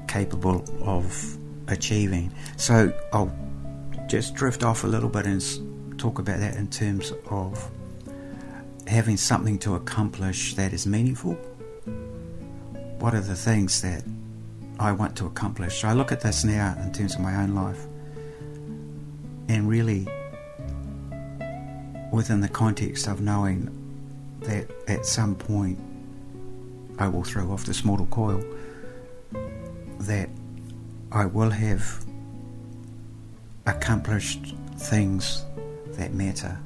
capable 0.07 0.63
of 0.81 1.37
achieving. 1.67 2.31
So 2.55 2.93
I'll 3.11 3.35
just 4.07 4.33
drift 4.33 4.63
off 4.63 4.85
a 4.85 4.87
little 4.87 5.09
bit 5.09 5.25
and 5.25 5.99
talk 5.99 6.19
about 6.19 6.39
that 6.39 6.55
in 6.55 6.69
terms 6.69 7.11
of 7.29 7.69
having 8.88 9.17
something 9.17 9.57
to 9.59 9.75
accomplish 9.75 10.55
that 10.55 10.73
is 10.73 10.85
meaningful. 10.85 11.33
What 12.99 13.13
are 13.13 13.21
the 13.21 13.36
things 13.36 13.82
that 13.82 14.03
I 14.79 14.91
want 14.91 15.15
to 15.17 15.25
accomplish? 15.25 15.84
I 15.84 15.93
look 15.93 16.12
at 16.12 16.21
this 16.21 16.43
now 16.43 16.75
in 16.84 16.91
terms 16.91 17.15
of 17.15 17.21
my 17.21 17.36
own 17.41 17.56
life 17.56 17.86
and 19.47 19.67
really 19.67 20.08
within 22.12 22.41
the 22.41 22.49
context 22.49 23.08
of 23.08 23.21
knowing 23.21 23.69
that 24.41 24.67
at 24.88 25.06
some 25.06 25.36
point 25.36 25.79
I 26.99 27.08
will 27.08 27.23
throw 27.23 27.51
off 27.51 27.65
this 27.65 27.84
mortal 27.84 28.06
coil 28.08 28.43
that 29.99 30.29
I 31.12 31.25
will 31.25 31.49
have 31.49 32.06
accomplished 33.65 34.56
things 34.77 35.45
that 35.93 36.13
matter. 36.13 36.58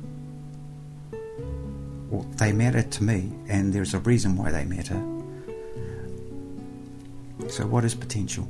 They 2.24 2.52
matter 2.52 2.82
to 2.82 3.04
me, 3.04 3.32
and 3.48 3.74
there's 3.74 3.94
a 3.94 4.00
reason 4.00 4.38
why 4.38 4.52
they 4.52 4.66
matter. 4.66 5.02
So, 7.50 7.66
what 7.68 7.84
is 7.84 7.96
potential? 7.96 8.48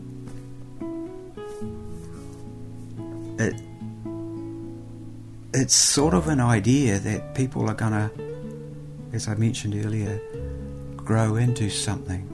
It, 3.37 3.61
it's 5.53 5.75
sort 5.75 6.13
of 6.13 6.27
an 6.27 6.39
idea 6.39 6.99
that 6.99 7.35
people 7.35 7.69
are 7.69 7.73
to, 7.73 8.11
as 9.13 9.27
I 9.27 9.35
mentioned 9.35 9.75
earlier, 9.85 10.19
grow 10.97 11.35
into 11.35 11.69
something 11.69 12.31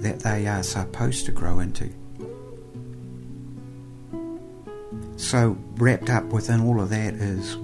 that 0.00 0.20
they 0.20 0.46
are 0.46 0.62
supposed 0.62 1.26
to 1.26 1.32
grow 1.32 1.60
into. 1.60 1.90
So, 5.16 5.56
wrapped 5.76 6.08
up 6.08 6.24
within 6.24 6.60
all 6.62 6.80
of 6.80 6.88
that 6.90 7.14
is 7.14 7.56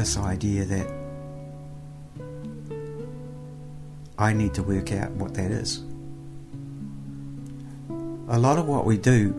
this 0.00 0.16
idea 0.16 0.64
that 0.64 0.90
I 4.18 4.32
need 4.32 4.54
to 4.54 4.62
work 4.62 4.92
out 4.92 5.10
what 5.10 5.34
that 5.34 5.50
is. 5.50 5.82
A 8.28 8.38
lot 8.38 8.58
of 8.58 8.66
what 8.66 8.86
we 8.86 8.96
do 8.96 9.34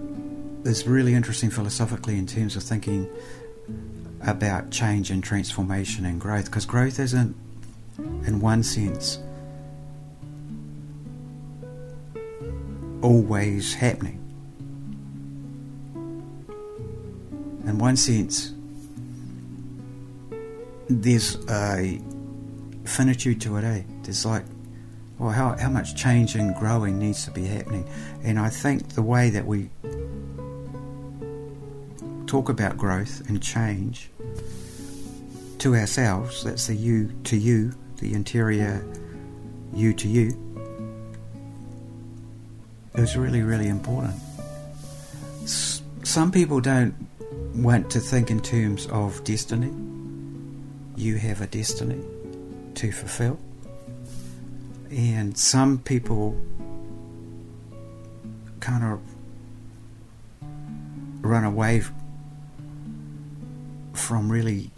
is 0.63 0.85
really 0.85 1.15
interesting 1.15 1.49
philosophically 1.49 2.15
in 2.15 2.27
terms 2.27 2.55
of 2.55 2.61
thinking 2.61 3.09
about 4.21 4.69
change 4.69 5.09
and 5.09 5.23
transformation 5.23 6.05
and 6.05 6.21
growth, 6.21 6.45
because 6.45 6.67
growth 6.67 6.99
isn't, 6.99 7.35
in 7.97 8.39
one 8.39 8.61
sense, 8.61 9.17
always 13.01 13.73
happening. 13.73 14.19
In 17.65 17.79
one 17.79 17.97
sense, 17.97 18.53
there's 20.99 21.37
a 21.49 22.01
finitude 22.85 23.39
to 23.41 23.57
it, 23.57 23.63
eh? 23.63 23.83
There's 24.03 24.25
like, 24.25 24.43
well, 25.17 25.29
how, 25.29 25.55
how 25.57 25.69
much 25.69 25.95
change 25.95 26.35
and 26.35 26.55
growing 26.55 26.97
needs 26.97 27.25
to 27.25 27.31
be 27.31 27.45
happening. 27.45 27.87
And 28.23 28.39
I 28.39 28.49
think 28.49 28.89
the 28.89 29.01
way 29.01 29.29
that 29.29 29.45
we 29.45 29.69
talk 32.25 32.49
about 32.49 32.77
growth 32.77 33.27
and 33.29 33.41
change 33.41 34.09
to 35.59 35.75
ourselves, 35.75 36.43
that's 36.43 36.67
the 36.67 36.75
you 36.75 37.11
to 37.25 37.37
you, 37.37 37.73
the 37.97 38.13
interior 38.13 38.83
you 39.73 39.93
to 39.93 40.07
you, 40.07 40.31
is 42.95 43.15
really, 43.15 43.43
really 43.43 43.67
important. 43.67 44.15
S- 45.43 45.81
some 46.03 46.31
people 46.31 46.59
don't 46.59 46.95
want 47.53 47.91
to 47.91 47.99
think 47.99 48.31
in 48.31 48.39
terms 48.39 48.87
of 48.87 49.23
destiny. 49.23 49.71
You 50.95 51.17
have 51.17 51.41
a 51.41 51.47
destiny 51.47 52.01
to 52.75 52.91
fulfill. 52.91 53.39
And 54.91 55.37
some 55.37 55.79
people 55.79 56.39
kind 58.59 58.83
of 58.83 58.99
run 61.21 61.43
away 61.43 61.83
from 63.93 64.31
really, 64.31 64.71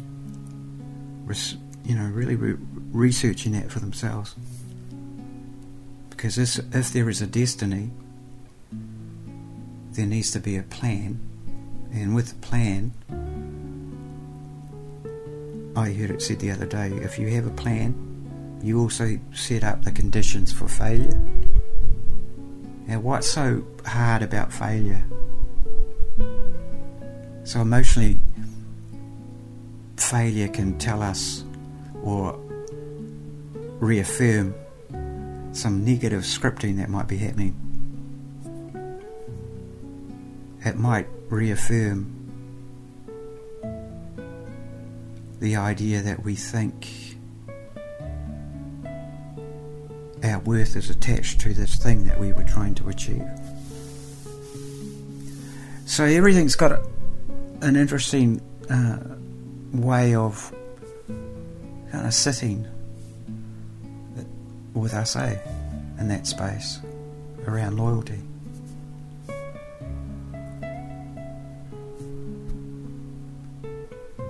you 1.84 1.96
know, 1.96 2.06
really 2.06 2.36
re- 2.36 2.58
researching 2.92 3.54
that 3.54 3.72
for 3.72 3.80
themselves. 3.80 4.36
Because 6.10 6.38
if 6.38 6.94
there 6.94 7.10
is 7.10 7.22
a 7.22 7.28
destiny, 7.28 7.92
there 9.92 10.06
needs 10.06 10.32
to 10.32 10.40
be 10.40 10.58
a 10.58 10.64
plan, 10.64 11.20
and 11.92 12.16
with 12.16 12.32
a 12.32 12.36
plan, 12.36 12.94
I 15.76 15.92
heard 15.92 16.12
it 16.12 16.22
said 16.22 16.40
the 16.40 16.52
other 16.52 16.66
day 16.66 16.90
if 17.02 17.18
you 17.18 17.28
have 17.30 17.46
a 17.46 17.52
plan, 17.52 18.60
you 18.62 18.80
also 18.80 19.20
set 19.34 19.64
up 19.64 19.84
the 19.84 19.92
conditions 19.92 20.52
for 20.52 20.68
failure. 20.68 21.20
Now, 22.88 23.00
what's 23.00 23.30
so 23.30 23.64
hard 23.86 24.22
about 24.22 24.52
failure? 24.52 25.04
So, 27.44 27.62
emotionally, 27.62 28.20
failure 29.98 30.48
can 30.48 30.78
tell 30.78 31.02
us 31.02 31.44
or 32.04 32.40
reaffirm 33.80 34.54
some 35.54 35.84
negative 35.84 36.22
scripting 36.24 36.78
that 36.78 36.90
might 36.90 37.08
be 37.08 37.18
happening 37.18 37.56
it 40.66 40.78
might 40.78 41.08
reaffirm 41.30 42.23
the 45.44 45.58
idea 45.58 46.02
that 46.02 46.24
we 46.24 46.36
think 46.36 47.18
our 50.24 50.40
worth 50.40 50.78
is 50.78 50.90
attached 50.90 51.42
to 51.42 51.54
this 51.54 51.76
thing 51.76 52.06
that 52.06 52.18
we 52.18 52.32
were 52.32 52.46
trying 52.46 52.74
to 52.74 52.88
achieve. 52.88 53.28
So 55.86 56.06
everything's 56.06 56.56
got 56.56 56.72
a, 56.72 56.82
an 57.62 57.76
interesting 57.76 58.40
uh, 58.70 59.00
way 59.74 60.16
of 60.16 60.56
kind 61.92 62.08
of 62.08 62.14
sitting 62.14 62.66
with 64.74 64.94
us, 64.94 65.18
eh, 65.18 65.38
in 66.00 66.08
that 66.08 66.26
space 66.26 66.80
around 67.48 67.76
loyalty. 67.76 68.22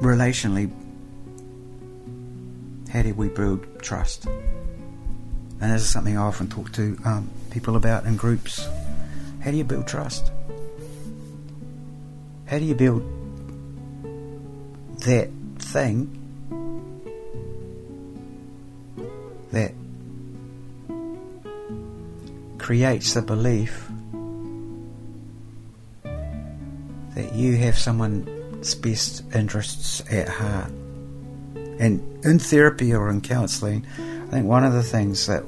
Relationally, 0.02 0.72
how 2.94 3.02
do 3.02 3.12
we 3.16 3.28
build 3.28 3.82
trust? 3.82 4.28
And 4.28 5.72
this 5.72 5.82
is 5.82 5.90
something 5.90 6.16
I 6.16 6.22
often 6.22 6.48
talk 6.48 6.72
to 6.74 6.96
um, 7.04 7.28
people 7.50 7.76
about 7.76 8.06
in 8.06 8.16
groups. 8.16 8.68
How 9.44 9.50
do 9.50 9.58
you 9.58 9.64
build 9.64 9.88
trust? 9.88 10.32
How 12.46 12.60
do 12.60 12.66
you 12.66 12.76
build 12.76 13.02
that 15.00 15.30
thing 15.58 16.20
that 19.52 19.74
creates 22.60 23.16
the 23.16 23.24
belief 23.24 23.90
that 27.16 27.34
you 27.34 27.58
have 27.58 27.78
someone's 27.78 28.76
best 28.76 29.24
interests 29.34 30.04
at 30.12 30.30
heart. 30.30 30.72
And 31.80 32.26
in 32.26 32.40
therapy 32.40 32.94
or 32.94 33.10
in 33.10 33.22
counselling, 33.22 33.86
I 34.28 34.32
think 34.32 34.46
one 34.46 34.64
of 34.64 34.74
the 34.74 34.84
things 34.84 35.28
that 35.28 35.44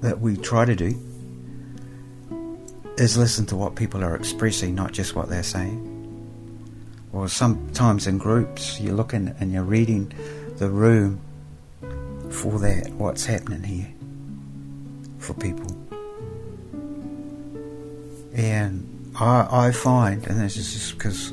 that 0.00 0.20
we 0.20 0.36
try 0.36 0.64
to 0.64 0.76
do 0.76 0.96
is 2.96 3.16
listen 3.16 3.46
to 3.46 3.56
what 3.56 3.76
people 3.76 4.02
are 4.04 4.14
expressing, 4.14 4.74
not 4.74 4.92
just 4.92 5.14
what 5.14 5.28
they're 5.28 5.42
saying. 5.42 5.94
Or 7.12 7.28
sometimes 7.28 8.06
in 8.06 8.18
groups, 8.18 8.80
you're 8.80 8.94
looking 8.94 9.34
and 9.40 9.52
you're 9.52 9.62
reading 9.62 10.12
the 10.56 10.68
room 10.68 11.20
for 12.30 12.58
that, 12.58 12.90
what's 12.92 13.24
happening 13.24 13.62
here 13.62 13.92
for 15.18 15.34
people. 15.34 15.76
And 18.34 19.12
I, 19.18 19.66
I 19.68 19.72
find, 19.72 20.26
and 20.26 20.40
this 20.40 20.56
is 20.56 20.72
just 20.72 20.98
because 20.98 21.32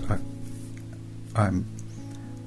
I'm 1.36 1.66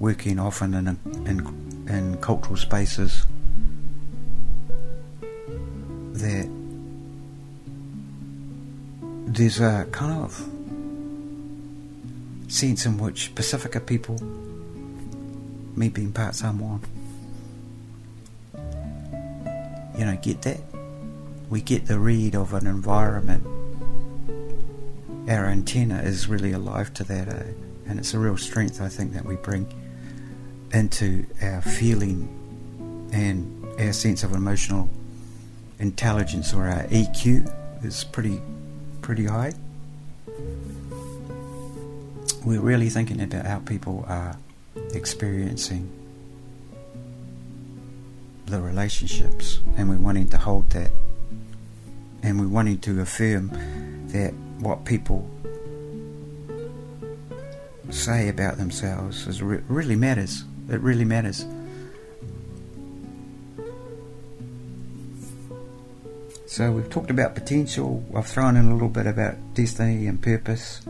working 0.01 0.39
often 0.39 0.75
in, 0.75 0.89
in, 1.27 1.68
in 1.89 2.17
cultural 2.19 2.57
spaces, 2.57 3.25
that 6.13 6.49
there's 9.27 9.61
a 9.61 9.87
kind 9.91 10.23
of 10.23 10.49
sense 12.49 12.87
in 12.87 12.99
which 12.99 13.35
Pacifica 13.35 13.81
people, 13.81 14.19
me 15.77 15.89
being 15.89 16.13
part 16.13 16.35
Samoan, 16.35 16.81
you 19.97 20.05
know, 20.05 20.17
get 20.23 20.43
that. 20.43 20.61
We 21.51 21.63
get 21.63 21.87
the 21.87 21.99
read 21.99 22.35
of 22.35 22.53
an 22.53 22.67
environment 22.67 23.47
our 25.29 25.47
antenna 25.47 26.01
is 26.01 26.27
really 26.27 26.53
alive 26.53 26.95
to 26.95 27.05
that, 27.05 27.29
eh? 27.29 27.53
and 27.87 27.99
it's 27.99 28.15
a 28.15 28.19
real 28.19 28.37
strength 28.39 28.81
I 28.81 28.89
think 28.89 29.13
that 29.13 29.25
we 29.25 29.37
bring 29.37 29.67
into 30.73 31.27
our 31.43 31.61
feeling 31.63 32.29
and 33.13 33.67
our 33.81 33.93
sense 33.93 34.23
of 34.23 34.33
emotional 34.33 34.89
intelligence 35.79 36.53
or 36.53 36.67
our 36.67 36.83
EQ 36.85 37.85
is 37.85 38.05
pretty 38.05 38.41
pretty 39.03 39.25
high. 39.25 39.53
We're 42.45 42.61
really 42.61 42.89
thinking 42.89 43.21
about 43.21 43.47
how 43.47 43.61
people 43.61 44.05
are 44.09 44.37
experiencing 44.95 45.91
the 48.47 48.61
relationships 48.61 49.61
and 49.77 49.89
we're 49.89 49.99
wanting 49.99 50.29
to 50.29 50.39
hold 50.39 50.71
that 50.71 50.91
and 52.23 52.41
we're 52.41 52.49
wanting 52.49 52.79
to 52.79 53.01
affirm 53.01 53.51
that 54.09 54.33
what 54.61 54.85
people 54.85 55.29
say 57.91 58.29
about 58.29 58.57
themselves 58.59 59.27
is 59.27 59.43
re- 59.43 59.63
really 59.69 59.97
matters. 59.97 60.45
It 60.69 60.81
really 60.81 61.05
matters. 61.05 61.47
So 66.47 66.73
we've 66.73 66.91
talked 66.91 67.11
about 67.11 67.35
potential. 67.35 68.05
I've 68.15 68.27
thrown 68.27 68.57
in 68.57 68.69
a 68.69 68.73
little 68.73 68.89
bit 68.89 69.07
about 69.07 69.37
destiny 69.55 70.07
and 70.07 70.21
purpose. 70.21 70.81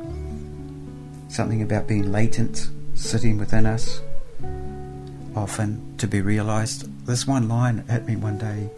Something 1.28 1.62
about 1.62 1.86
being 1.86 2.10
latent, 2.10 2.68
sitting 2.94 3.38
within 3.38 3.66
us, 3.66 4.00
often 5.36 5.96
to 5.98 6.06
be 6.06 6.20
realized. 6.20 7.06
This 7.06 7.26
one 7.26 7.48
line 7.48 7.84
hit 7.88 8.06
me 8.06 8.16
one 8.16 8.38
day. 8.38 8.70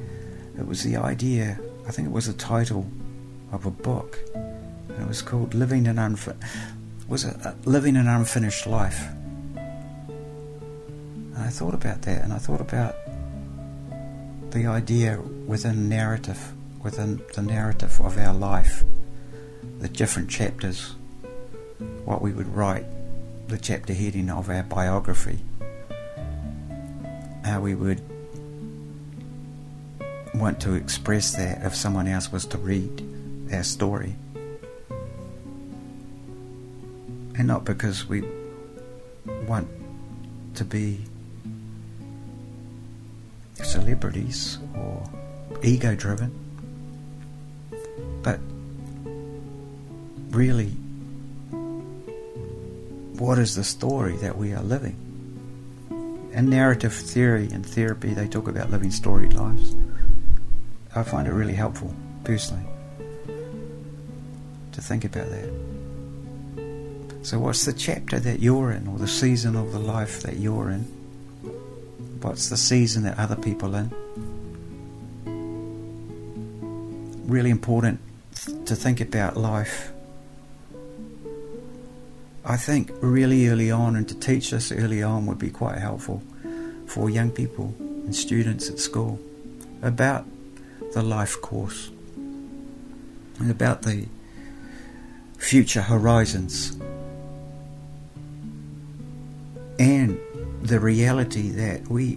It 0.59 0.67
was 0.67 0.83
the 0.83 0.97
idea, 0.97 1.59
I 1.87 1.93
think 1.93 2.09
it 2.09 2.13
was 2.13 2.27
the 2.27 2.33
title 2.33 2.87
of 3.53 3.67
a 3.67 3.71
book 3.71 4.19
it 5.01 5.09
was 5.09 5.23
called 5.23 5.55
Living 5.55 5.87
an 5.87 5.97
Unfi- 5.97 6.37
was 7.09 7.25
it 7.25 7.35
uh, 7.45 7.55
Living 7.65 7.97
an 7.97 8.07
Unfinished 8.07 8.67
Life. 8.67 9.07
I 11.51 11.53
thought 11.53 11.75
about 11.75 12.03
that, 12.03 12.23
and 12.23 12.33
I 12.33 12.39
thought 12.39 12.61
about 12.61 12.95
the 14.53 14.67
idea 14.67 15.21
within 15.21 15.89
narrative, 15.89 16.53
within 16.81 17.21
the 17.35 17.43
narrative 17.43 18.01
of 18.01 18.17
our 18.19 18.33
life, 18.33 18.85
the 19.81 19.89
different 19.89 20.31
chapters, 20.31 20.95
what 22.05 22.23
we 22.23 22.31
would 22.31 22.55
write, 22.55 22.85
the 23.49 23.59
chapter 23.59 23.93
heading 23.93 24.31
of 24.31 24.49
our 24.49 24.63
biography, 24.63 25.41
how 27.45 27.61
we 27.61 27.75
would 27.75 28.01
want 30.33 30.61
to 30.61 30.75
express 30.75 31.33
that 31.35 31.67
if 31.67 31.75
someone 31.75 32.07
else 32.07 32.31
was 32.31 32.47
to 32.47 32.59
read 32.59 33.03
our 33.53 33.65
story. 33.65 34.15
and 37.37 37.49
not 37.49 37.65
because 37.65 38.07
we 38.07 38.23
want 39.47 39.67
to 40.55 40.65
be 40.65 41.01
celebrities 43.71 44.59
or 44.77 45.03
ego 45.63 45.95
driven, 45.95 46.31
but 48.23 48.41
really, 50.31 50.71
what 53.19 53.39
is 53.39 53.55
the 53.55 53.63
story 53.63 54.17
that 54.17 54.37
we 54.37 54.53
are 54.53 54.63
living? 54.63 54.97
In 56.33 56.51
narrative 56.51 56.93
theory 56.93 57.49
and 57.53 57.65
therapy, 57.65 58.13
they 58.13 58.27
talk 58.27 58.49
about 58.49 58.71
living 58.71 58.91
storied 58.91 59.35
lives. 59.35 59.75
I 60.95 61.05
find 61.05 61.29
it 61.29 61.33
really 61.33 61.55
helpful, 61.55 61.95
personally, 62.25 62.65
to 64.73 64.81
think 64.81 65.05
about 65.05 65.29
that. 65.31 65.51
So, 67.23 67.39
what's 67.39 67.65
the 67.65 67.73
chapter 67.73 68.19
that 68.19 68.41
you're 68.41 68.73
in, 68.73 68.89
or 68.89 68.99
the 68.99 69.07
season 69.07 69.55
of 69.55 69.73
the 69.73 69.79
life 69.79 70.23
that 70.23 70.39
you're 70.39 70.71
in? 70.71 71.00
What's 72.21 72.49
the 72.51 72.57
season 72.57 73.05
that 73.05 73.19
other 73.19 73.37
people 73.37 73.75
in? 73.75 73.91
Really 77.27 77.51
important 77.51 78.01
to 78.67 78.77
think 78.77 79.01
about 79.01 79.37
life. 79.37 79.93
I 82.45 82.57
think 82.57 82.91
really 83.01 83.49
early 83.49 83.71
on, 83.71 83.97
and 83.97 84.09
to 84.09 84.15
teach 84.15 84.53
us 84.53 84.71
early 84.73 85.03
on 85.03 85.27
would 85.27 85.39
be 85.39 85.51
quite 85.51 85.79
helpful 85.79 86.23
for 86.87 87.09
young 87.09 87.31
people 87.31 87.75
and 87.79 88.15
students 88.15 88.69
at 88.69 88.79
school 88.79 89.19
about 89.83 90.27
the 90.93 91.03
life 91.03 91.41
course 91.41 91.91
and 93.39 93.51
about 93.51 93.83
the 93.83 94.07
future 95.39 95.83
horizons 95.83 96.77
and 99.79 100.21
the 100.71 100.79
reality 100.79 101.51
that 101.51 101.89
we 101.89 102.17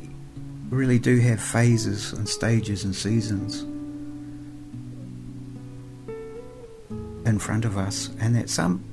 really 0.70 1.00
do 1.00 1.20
have 1.20 1.42
phases 1.42 2.14
and 2.14 2.30
stages 2.30 2.84
and 2.84 2.96
seasons 2.96 3.64
in 7.26 7.40
front 7.40 7.66
of 7.66 7.80
us, 7.80 8.12
and 8.20 8.36
that 8.36 8.52
some 8.52 8.84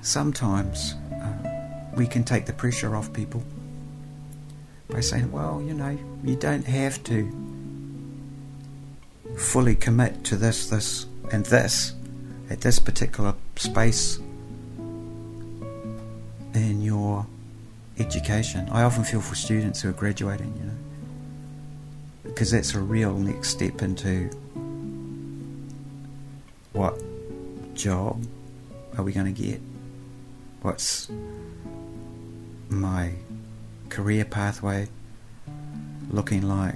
sometimes 0.00 0.94
uh, 1.12 1.90
we 1.96 2.06
can 2.06 2.22
take 2.22 2.46
the 2.46 2.52
pressure 2.52 2.94
off 2.94 3.12
people 3.12 3.42
by 4.88 5.00
saying, 5.00 5.32
well, 5.32 5.60
you 5.66 5.74
know, 5.74 5.98
you 6.22 6.36
don't 6.36 6.64
have 6.64 7.02
to 7.02 7.28
fully 9.36 9.74
commit 9.74 10.22
to 10.22 10.36
this, 10.36 10.70
this, 10.70 11.06
and 11.32 11.44
this 11.46 11.94
at 12.48 12.60
this 12.60 12.78
particular 12.78 13.34
space 13.56 14.20
education. 18.02 18.68
I 18.70 18.82
often 18.82 19.04
feel 19.04 19.20
for 19.20 19.34
students 19.34 19.80
who 19.80 19.88
are 19.88 19.92
graduating, 19.92 20.52
you 20.58 20.64
know, 20.64 20.78
because 22.24 22.50
that's 22.50 22.74
a 22.74 22.80
real 22.80 23.14
next 23.14 23.50
step 23.50 23.80
into 23.82 24.28
what 26.72 26.98
job 27.74 28.26
are 28.96 29.04
we 29.04 29.12
going 29.12 29.32
to 29.32 29.42
get? 29.42 29.60
What's 30.62 31.08
my 32.68 33.12
career 33.88 34.24
pathway 34.24 34.88
looking 36.10 36.42
like? 36.42 36.74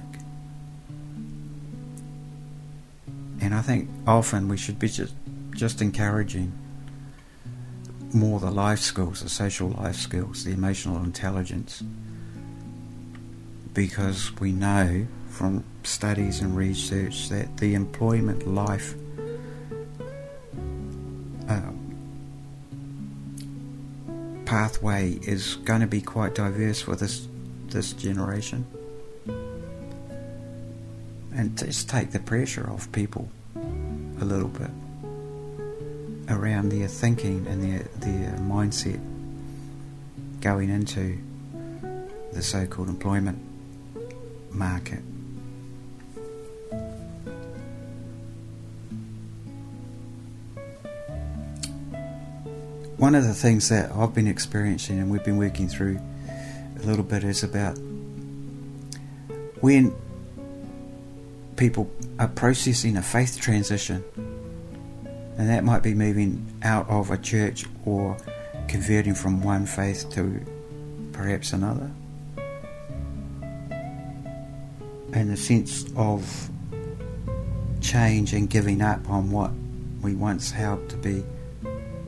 And 3.39 3.53
I 3.53 3.61
think 3.61 3.89
often 4.05 4.47
we 4.47 4.57
should 4.57 4.79
be 4.79 4.89
just, 4.89 5.13
just 5.51 5.81
encouraging 5.81 6.51
more 8.13 8.39
the 8.39 8.51
life 8.51 8.79
skills, 8.79 9.21
the 9.21 9.29
social 9.29 9.69
life 9.69 9.95
skills, 9.95 10.43
the 10.43 10.51
emotional 10.51 11.03
intelligence, 11.03 11.83
because 13.73 14.31
we 14.39 14.51
know 14.51 15.05
from 15.29 15.63
studies 15.83 16.41
and 16.41 16.55
research 16.55 17.29
that 17.29 17.57
the 17.57 17.75
employment 17.75 18.47
life 18.47 18.95
uh, 21.47 21.61
pathway 24.45 25.11
is 25.21 25.55
going 25.57 25.81
to 25.81 25.87
be 25.87 26.01
quite 26.01 26.33
diverse 26.33 26.81
for 26.81 26.95
this 26.95 27.27
this 27.67 27.91
generation, 27.93 28.65
and 31.35 31.57
just 31.57 31.89
take 31.89 32.11
the 32.11 32.19
pressure 32.19 32.69
off 32.69 32.89
people 32.93 33.29
a 34.21 34.25
little 34.25 34.47
bit 34.47 34.71
around 36.37 36.69
their 36.69 36.87
thinking 36.87 37.45
and 37.47 37.63
their 37.63 37.83
their 37.99 38.31
mindset 38.37 38.99
going 40.41 40.69
into 40.69 41.17
the 42.33 42.41
so-called 42.43 42.87
employment 42.87 43.39
market. 44.51 45.01
One 52.97 53.13
of 53.13 53.23
the 53.23 53.33
things 53.33 53.69
that 53.69 53.91
I've 53.91 54.13
been 54.13 54.27
experiencing 54.27 54.99
and 54.99 55.09
we've 55.09 55.23
been 55.23 55.37
working 55.37 55.67
through 55.67 55.99
a 56.79 56.83
little 56.83 57.03
bit 57.03 57.23
is 57.23 57.43
about 57.43 57.77
when 59.61 59.95
people 61.55 61.91
are 62.19 62.27
processing 62.27 62.97
a 62.97 63.01
faith 63.01 63.39
transition 63.39 64.03
and 65.37 65.49
that 65.49 65.63
might 65.63 65.83
be 65.83 65.93
moving 65.93 66.45
out 66.63 66.89
of 66.89 67.11
a 67.11 67.17
church 67.17 67.65
or 67.85 68.17
converting 68.67 69.13
from 69.13 69.41
one 69.41 69.65
faith 69.65 70.09
to 70.11 70.41
perhaps 71.13 71.53
another. 71.53 71.91
And 75.13 75.29
the 75.29 75.37
sense 75.37 75.85
of 75.95 76.49
change 77.81 78.33
and 78.33 78.49
giving 78.49 78.81
up 78.81 79.09
on 79.09 79.31
what 79.31 79.51
we 80.01 80.15
once 80.15 80.51
held 80.51 80.89
to 80.89 80.97
be 80.97 81.23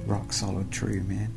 rock 0.06 0.34
solid 0.34 0.72
true, 0.72 1.02
man. 1.04 1.34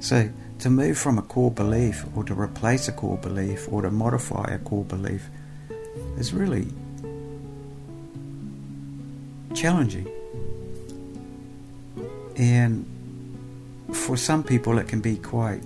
So 0.00 0.28
to 0.60 0.70
move 0.70 0.98
from 0.98 1.18
a 1.18 1.22
core 1.22 1.50
belief 1.50 2.04
or 2.16 2.24
to 2.24 2.34
replace 2.34 2.88
a 2.88 2.92
core 2.92 3.18
belief 3.18 3.72
or 3.72 3.82
to 3.82 3.90
modify 3.90 4.44
a 4.50 4.58
core 4.58 4.84
belief 4.84 5.28
is 6.16 6.32
really 6.32 6.66
challenging. 9.54 10.08
And 12.38 12.86
for 13.92 14.16
some 14.16 14.44
people, 14.44 14.78
it 14.78 14.86
can 14.86 15.00
be 15.00 15.16
quite 15.16 15.60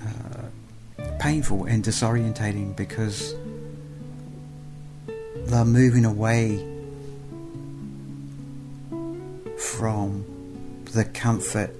uh, 0.00 1.04
painful 1.20 1.64
and 1.66 1.84
disorientating 1.84 2.74
because 2.74 3.34
they're 5.46 5.66
moving 5.66 6.06
away 6.06 6.66
from 9.58 10.24
the 10.92 11.04
comfort 11.04 11.70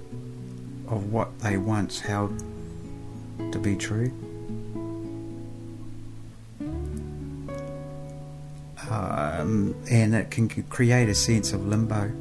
of 0.87 1.11
what 1.11 1.39
they 1.39 1.57
once 1.57 1.99
held 1.99 2.43
to 3.51 3.59
be 3.59 3.75
true. 3.75 4.11
Um, 8.89 9.75
and 9.89 10.13
it 10.13 10.29
can 10.29 10.47
create 10.47 11.09
a 11.09 11.15
sense 11.15 11.51
of 11.51 11.65
limbo. 11.65 12.11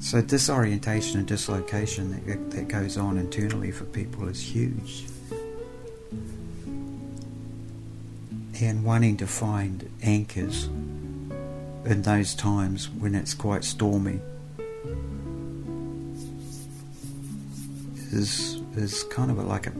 So 0.00 0.22
disorientation 0.22 1.18
and 1.18 1.28
dislocation 1.28 2.24
that, 2.26 2.50
that 2.52 2.68
goes 2.68 2.96
on 2.96 3.18
internally 3.18 3.70
for 3.70 3.84
people 3.84 4.26
is 4.28 4.40
huge. 4.40 5.04
And 8.62 8.82
wanting 8.82 9.18
to 9.18 9.26
find 9.26 9.90
anchors 10.02 10.64
in 11.84 12.02
those 12.02 12.34
times 12.34 12.88
when 12.88 13.14
it's 13.14 13.34
quite 13.34 13.62
stormy 13.62 14.20
is 18.12 18.60
is 18.76 19.04
kind 19.04 19.30
of 19.30 19.38
a, 19.38 19.42
like 19.42 19.66
a 19.66 19.72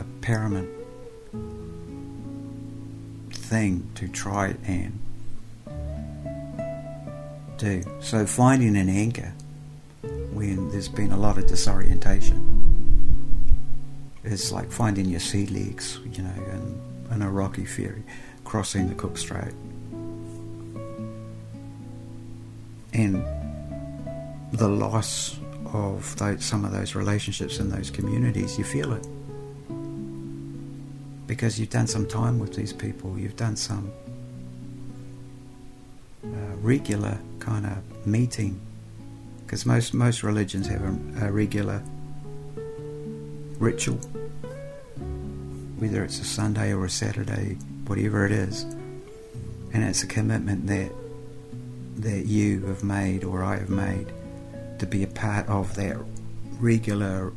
a 0.00 0.04
paramount 0.20 0.68
thing 3.30 3.88
to 3.94 4.08
try 4.08 4.56
and 4.64 4.98
do. 7.58 7.82
So 8.00 8.26
finding 8.26 8.76
an 8.76 8.88
anchor 8.88 9.32
when 10.32 10.68
there's 10.70 10.88
been 10.88 11.12
a 11.12 11.16
lot 11.16 11.38
of 11.38 11.46
disorientation 11.46 12.52
is 14.24 14.52
like 14.52 14.70
finding 14.70 15.06
your 15.06 15.20
sea 15.20 15.46
legs, 15.46 15.98
you 16.12 16.22
know, 16.22 16.42
in, 16.52 16.80
in 17.14 17.22
a 17.22 17.30
rocky 17.30 17.64
ferry 17.64 18.02
crossing 18.44 18.88
the 18.88 18.94
Cook 18.94 19.18
Strait. 19.18 19.54
And 22.92 23.24
the 24.52 24.68
loss 24.68 25.38
of 25.72 26.16
those, 26.16 26.44
some 26.44 26.64
of 26.64 26.72
those 26.72 26.94
relationships 26.94 27.58
in 27.58 27.68
those 27.70 27.90
communities, 27.90 28.58
you 28.58 28.64
feel 28.64 28.92
it. 28.92 29.06
Because 31.26 31.58
you've 31.58 31.70
done 31.70 31.86
some 31.86 32.06
time 32.06 32.38
with 32.38 32.54
these 32.54 32.72
people, 32.72 33.18
you've 33.18 33.36
done 33.36 33.56
some 33.56 33.92
uh, 36.24 36.56
regular 36.60 37.18
kind 37.46 37.64
of 37.64 38.06
meeting. 38.06 38.60
Because 39.44 39.64
most, 39.64 39.94
most 39.94 40.24
religions 40.24 40.66
have 40.66 40.82
a, 40.82 41.26
a 41.26 41.30
regular 41.30 41.80
ritual, 43.58 43.98
whether 45.78 46.02
it's 46.04 46.18
a 46.20 46.24
Sunday 46.24 46.72
or 46.72 46.84
a 46.84 46.90
Saturday, 46.90 47.56
whatever 47.86 48.26
it 48.26 48.32
is. 48.32 48.64
And 49.72 49.84
it's 49.84 50.02
a 50.02 50.06
commitment 50.06 50.66
that 50.66 50.90
that 51.98 52.26
you 52.26 52.60
have 52.66 52.84
made 52.84 53.24
or 53.24 53.42
I 53.42 53.56
have 53.56 53.70
made 53.70 54.12
to 54.78 54.86
be 54.86 55.02
a 55.02 55.06
part 55.06 55.48
of 55.48 55.74
that 55.76 55.96
regular 56.60 57.32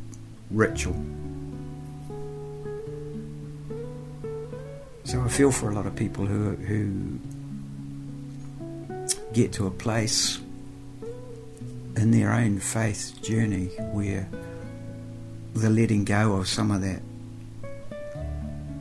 ritual. 0.52 1.02
So 5.06 5.22
I 5.22 5.30
feel 5.30 5.52
for 5.52 5.70
a 5.70 5.74
lot 5.74 5.86
of 5.86 5.96
people 5.96 6.26
who 6.26 6.56
who 6.56 7.20
get 9.40 9.54
to 9.54 9.68
a 9.68 9.72
place 9.72 10.38
in 11.96 12.12
their 12.12 12.34
own 12.34 12.60
faith 12.60 13.18
journey 13.22 13.68
where 13.94 14.28
the 15.54 15.70
letting 15.70 16.04
go 16.04 16.34
of 16.34 16.46
some 16.46 16.72
of 16.72 16.82
that 16.82 17.02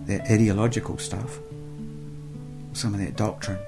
that 0.07 0.23
ideological 0.29 0.99
stuff, 0.99 1.39
some 2.73 2.93
of 2.93 2.99
that 2.99 3.15
doctrine, 3.15 3.59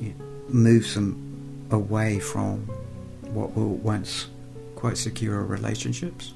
it 0.00 0.14
moves 0.50 0.94
them 0.94 1.66
away 1.70 2.20
from 2.20 2.58
what 3.32 3.56
were 3.56 3.66
once 3.66 4.28
quite 4.76 4.98
secure 4.98 5.42
relationships. 5.42 6.34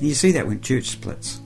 You 0.00 0.14
see 0.14 0.32
that 0.32 0.48
when 0.48 0.60
church 0.62 0.86
splits, 0.86 1.40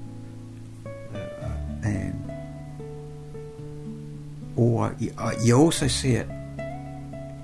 or 4.61 4.95
uh, 5.17 5.35
you 5.43 5.57
also 5.57 5.89
see 5.89 6.17
it 6.17 6.29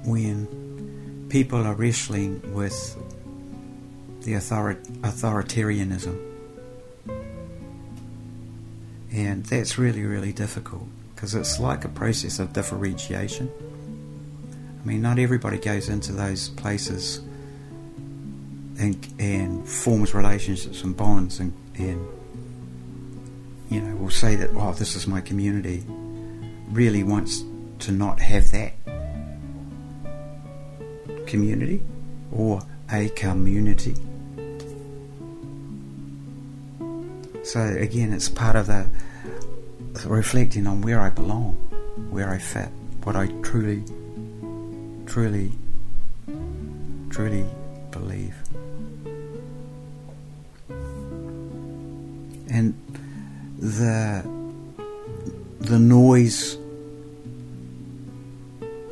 when 0.05 1.27
people 1.31 1.67
are 1.67 1.75
wrestling 1.75 2.43
with 2.53 2.95
the 4.21 4.37
author- 4.37 4.83
authoritarianism, 5.01 6.15
and 9.11 9.47
that's 9.47 9.79
really 9.79 10.05
really 10.05 10.33
difficult 10.33 10.87
because 11.15 11.35
it's 11.35 11.59
like 11.59 11.87
a 11.87 11.89
process 11.89 12.39
of 12.39 12.53
differentiation. 12.53 13.51
I 14.83 14.87
mean, 14.87 15.01
not 15.01 15.19
everybody 15.19 15.57
goes 15.57 15.89
into 15.89 16.13
those 16.13 16.51
places 16.51 17.19
and, 18.79 18.95
and 19.19 19.67
forms 19.67 20.15
relationships 20.15 20.85
and 20.85 20.95
bonds 20.95 21.41
and, 21.41 21.53
and, 21.77 22.07
you 23.71 23.81
know, 23.81 23.97
will 23.97 24.11
say 24.11 24.37
that, 24.37 24.51
oh, 24.55 24.75
this 24.75 24.95
is 24.95 25.09
my 25.09 25.21
community, 25.21 25.83
really 26.71 27.03
wants 27.03 27.45
to 27.81 27.93
not 27.93 28.21
have 28.21 28.51
that 28.53 28.73
community. 31.27 31.83
or 32.33 32.61
a 32.93 33.09
community. 33.11 33.95
So 37.43 37.61
again, 37.61 38.13
it's 38.13 38.29
part 38.29 38.57
of 38.57 38.67
the 38.67 38.87
reflecting 40.05 40.67
on 40.67 40.83
where 40.83 41.01
I 41.01 41.11
belong, 41.11 41.55
where 42.11 42.29
I 42.29 42.39
fit, 42.39 42.69
what 43.05 43.17
I 43.17 43.29
truly, 43.43 43.83
truly, 45.07 45.53
truly 47.11 47.47
believe. 47.91 48.35
And 52.51 52.75
the 53.59 54.23
the 55.67 55.79
noise 55.81 56.57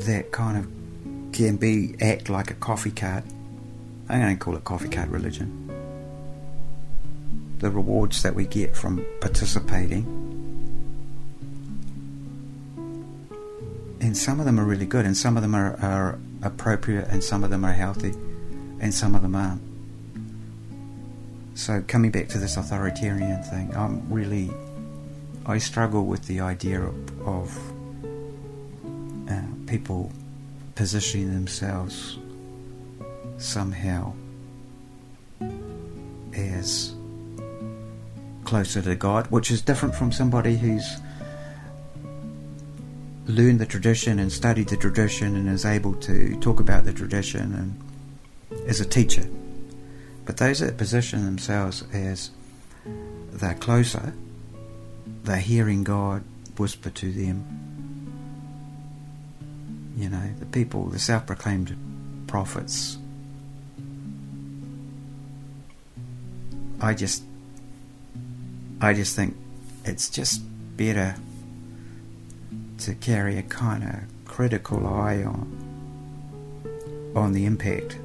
that 0.01 0.33
kind 0.33 0.59
of 0.59 1.33
can 1.33 1.57
be 1.57 1.95
act 2.01 2.29
like 2.29 2.51
a 2.51 2.55
coffee 2.55 2.91
cart. 2.91 3.25
I'm 4.09 4.21
going 4.21 4.37
to 4.37 4.45
call 4.45 4.57
it 4.57 4.65
coffee 4.65 4.89
cart 4.89 5.09
religion. 5.09 5.71
The 7.59 7.71
rewards 7.71 8.23
that 8.25 8.35
we 8.35 8.45
get 8.45 8.77
from 8.77 9.07
participating. 9.21 10.05
And 14.01 14.17
some 14.17 14.41
of 14.41 14.45
them 14.45 14.59
are 14.59 14.65
really 14.65 14.85
good, 14.85 15.07
and 15.07 15.17
some 15.17 15.37
of 15.37 15.43
them 15.43 15.55
are, 15.55 15.79
are 15.81 16.19
appropriate, 16.43 17.07
and 17.09 17.23
some 17.23 17.45
of 17.45 17.51
them 17.51 17.65
are 17.65 17.73
healthy, 17.73 18.15
and 18.81 18.93
some 18.93 19.15
of 19.15 19.23
them 19.23 19.35
aren't. 19.37 19.63
So, 21.55 21.83
coming 21.87 22.11
back 22.11 22.29
to 22.31 22.39
this 22.39 22.57
authoritarian 22.57 23.43
thing, 23.45 23.75
I'm 23.77 24.13
really. 24.13 24.51
I 25.47 25.59
struggle 25.59 26.07
with 26.07 26.27
the 26.27 26.41
idea 26.41 26.81
of, 26.81 27.29
of 27.29 27.73
uh, 29.29 29.43
people 29.67 30.11
positioning 30.75 31.35
themselves 31.35 32.19
somehow 33.37 34.15
as 36.35 36.95
closer 38.45 38.81
to 38.83 38.95
God, 38.95 39.27
which 39.31 39.51
is 39.51 39.61
different 39.61 39.95
from 39.95 40.13
somebody 40.13 40.57
who's 40.57 40.97
learned 43.27 43.59
the 43.59 43.67
tradition 43.67 44.19
and 44.19 44.33
studied 44.33 44.69
the 44.69 44.77
tradition 44.77 45.37
and 45.37 45.49
is 45.49 45.65
able 45.65 45.95
to 45.95 46.39
talk 46.41 46.61
about 46.61 46.85
the 46.85 46.93
tradition 46.93 47.55
and 48.51 48.69
is 48.69 48.81
a 48.81 48.85
teacher. 48.87 49.27
But 50.25 50.39
those 50.39 50.61
that 50.61 50.79
position 50.79 51.25
themselves 51.27 51.85
as 51.93 52.31
they're 53.33 53.55
closer, 53.55 54.15
they're 55.25 55.37
hearing 55.37 55.85
God 55.85 56.23
whisper 56.59 56.91
to 56.91 57.13
them. 57.13 57.45
You 59.97 60.09
know, 60.09 60.31
the 60.39 60.47
people, 60.47 60.87
the 60.87 60.99
self 60.99 61.27
proclaimed 61.27 61.77
prophets. 62.27 62.99
I 66.81 66.95
just 66.95 67.25
I 68.81 68.93
just 68.93 69.17
think 69.17 69.37
it's 69.85 70.11
just 70.11 70.43
better 70.77 71.15
to 72.79 72.95
carry 72.97 73.39
a 73.39 73.43
kind 73.43 73.85
of 73.85 74.01
critical 74.27 74.87
eye 74.87 75.23
on 75.23 75.65
on 77.17 77.33
the 77.33 77.47
impact 77.47 77.99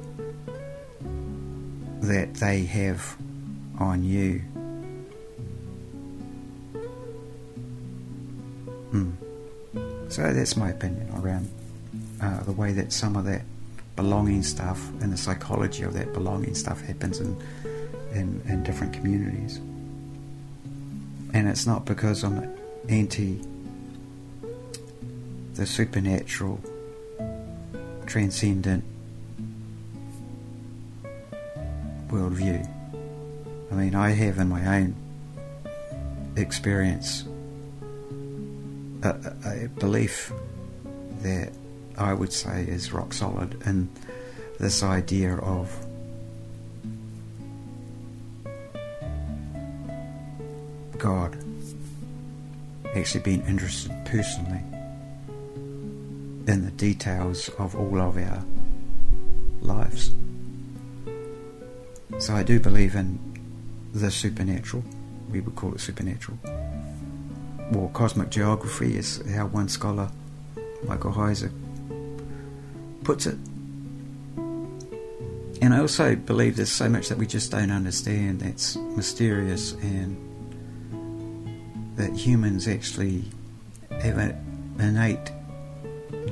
that 2.00 2.34
they 2.34 2.62
have 2.64 3.16
on 3.78 4.04
you. 4.04 4.42
So 10.10 10.32
that's 10.32 10.56
my 10.56 10.70
opinion 10.70 11.10
around 11.14 11.48
uh, 12.20 12.42
the 12.42 12.52
way 12.52 12.72
that 12.72 12.92
some 12.92 13.16
of 13.16 13.24
that 13.24 13.42
belonging 13.96 14.42
stuff 14.42 14.88
and 15.00 15.12
the 15.12 15.16
psychology 15.16 15.82
of 15.82 15.94
that 15.94 16.12
belonging 16.12 16.54
stuff 16.54 16.80
happens 16.82 17.20
in, 17.20 17.36
in, 18.12 18.42
in 18.46 18.62
different 18.62 18.92
communities 18.92 19.60
and 21.32 21.48
it's 21.48 21.66
not 21.66 21.84
because 21.84 22.24
I'm 22.24 22.52
anti 22.88 23.40
the 25.54 25.66
supernatural, 25.66 26.60
transcendent 28.06 28.84
worldview. 32.08 32.68
I 33.70 33.74
mean, 33.74 33.94
I 33.94 34.10
have 34.10 34.38
in 34.38 34.48
my 34.48 34.78
own 34.78 34.94
experience 36.36 37.24
a, 39.02 39.34
a, 39.44 39.68
belief 39.78 40.32
that 41.22 41.52
I 41.96 42.12
would 42.12 42.32
say 42.32 42.64
is 42.64 42.92
rock 42.92 43.12
solid 43.12 43.60
in 43.66 43.88
this 44.58 44.82
idea 44.82 45.36
of 45.36 45.86
God, 50.98 51.36
actually 52.94 53.22
being 53.22 53.42
interested 53.46 53.92
personally 54.04 54.62
in 56.46 56.64
the 56.64 56.72
details 56.72 57.48
of 57.58 57.74
all 57.74 58.00
of 58.00 58.16
our 58.16 58.44
lives. 59.60 60.12
So 62.18 62.34
I 62.34 62.42
do 62.42 62.60
believe 62.60 62.94
in 62.96 63.18
the 63.94 64.10
supernatural. 64.10 64.84
We 65.30 65.40
would 65.40 65.56
call 65.56 65.74
it 65.74 65.80
supernatural. 65.80 66.38
Or 67.74 67.88
cosmic 67.90 68.30
geography 68.30 68.96
is 68.96 69.22
how 69.32 69.46
one 69.46 69.68
scholar, 69.68 70.10
Michael 70.84 71.12
Heiser, 71.12 71.52
puts 73.04 73.26
it. 73.26 73.36
And 75.62 75.74
I 75.74 75.80
also 75.80 76.16
believe 76.16 76.56
there's 76.56 76.72
so 76.72 76.88
much 76.88 77.08
that 77.10 77.18
we 77.18 77.26
just 77.26 77.50
don't 77.50 77.70
understand 77.70 78.40
that's 78.40 78.76
mysterious 78.76 79.72
and 79.74 80.16
that 81.96 82.14
humans 82.14 82.66
actually 82.66 83.24
have 83.90 84.16
an 84.16 84.74
innate 84.78 85.30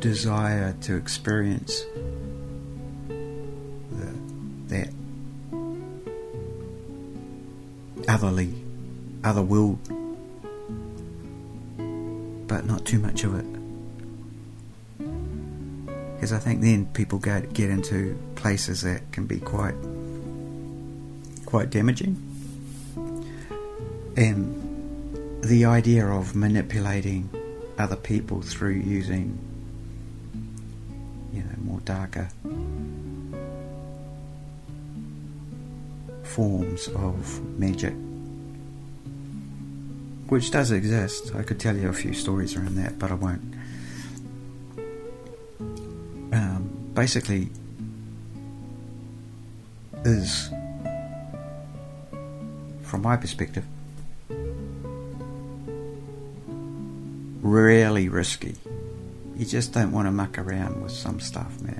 desire 0.00 0.74
to 0.80 0.96
experience 0.96 1.84
the, 3.08 4.14
that 4.68 4.88
otherly, 8.08 8.54
other 9.24 9.42
world, 9.42 9.78
but 9.86 9.92
not 9.92 9.97
too 12.88 12.98
much 12.98 13.22
of 13.22 13.34
it. 13.34 13.44
Because 16.14 16.32
I 16.32 16.38
think 16.38 16.62
then 16.62 16.86
people 16.94 17.18
get 17.18 17.52
get 17.52 17.68
into 17.68 18.18
places 18.34 18.80
that 18.80 19.12
can 19.12 19.26
be 19.26 19.38
quite 19.38 19.74
quite 21.44 21.68
damaging, 21.68 22.16
and 24.16 25.42
the 25.42 25.66
idea 25.66 26.06
of 26.06 26.34
manipulating 26.34 27.28
other 27.76 27.94
people 27.94 28.40
through 28.40 28.80
using, 28.80 29.38
you 31.32 31.42
know, 31.42 31.56
more 31.62 31.80
darker 31.80 32.30
forms 36.22 36.88
of 36.88 37.58
magic, 37.58 37.94
which 40.28 40.50
does 40.50 40.70
exist. 40.70 41.34
I 41.34 41.42
could 41.42 41.58
tell 41.58 41.76
you 41.76 41.88
a 41.88 41.92
few 41.92 42.12
stories 42.12 42.56
around 42.56 42.76
that, 42.76 42.98
but 42.98 43.10
I 43.10 43.14
won't. 43.14 43.54
Um, 46.32 46.90
basically, 46.94 47.48
is 50.04 50.50
from 52.82 53.02
my 53.02 53.16
perspective 53.16 53.64
really 57.48 58.08
risky. 58.08 58.56
You 59.36 59.46
just 59.46 59.72
don't 59.72 59.92
want 59.92 60.06
to 60.06 60.12
muck 60.12 60.38
around 60.38 60.82
with 60.82 60.92
some 60.92 61.20
stuff, 61.20 61.60
man. 61.60 61.77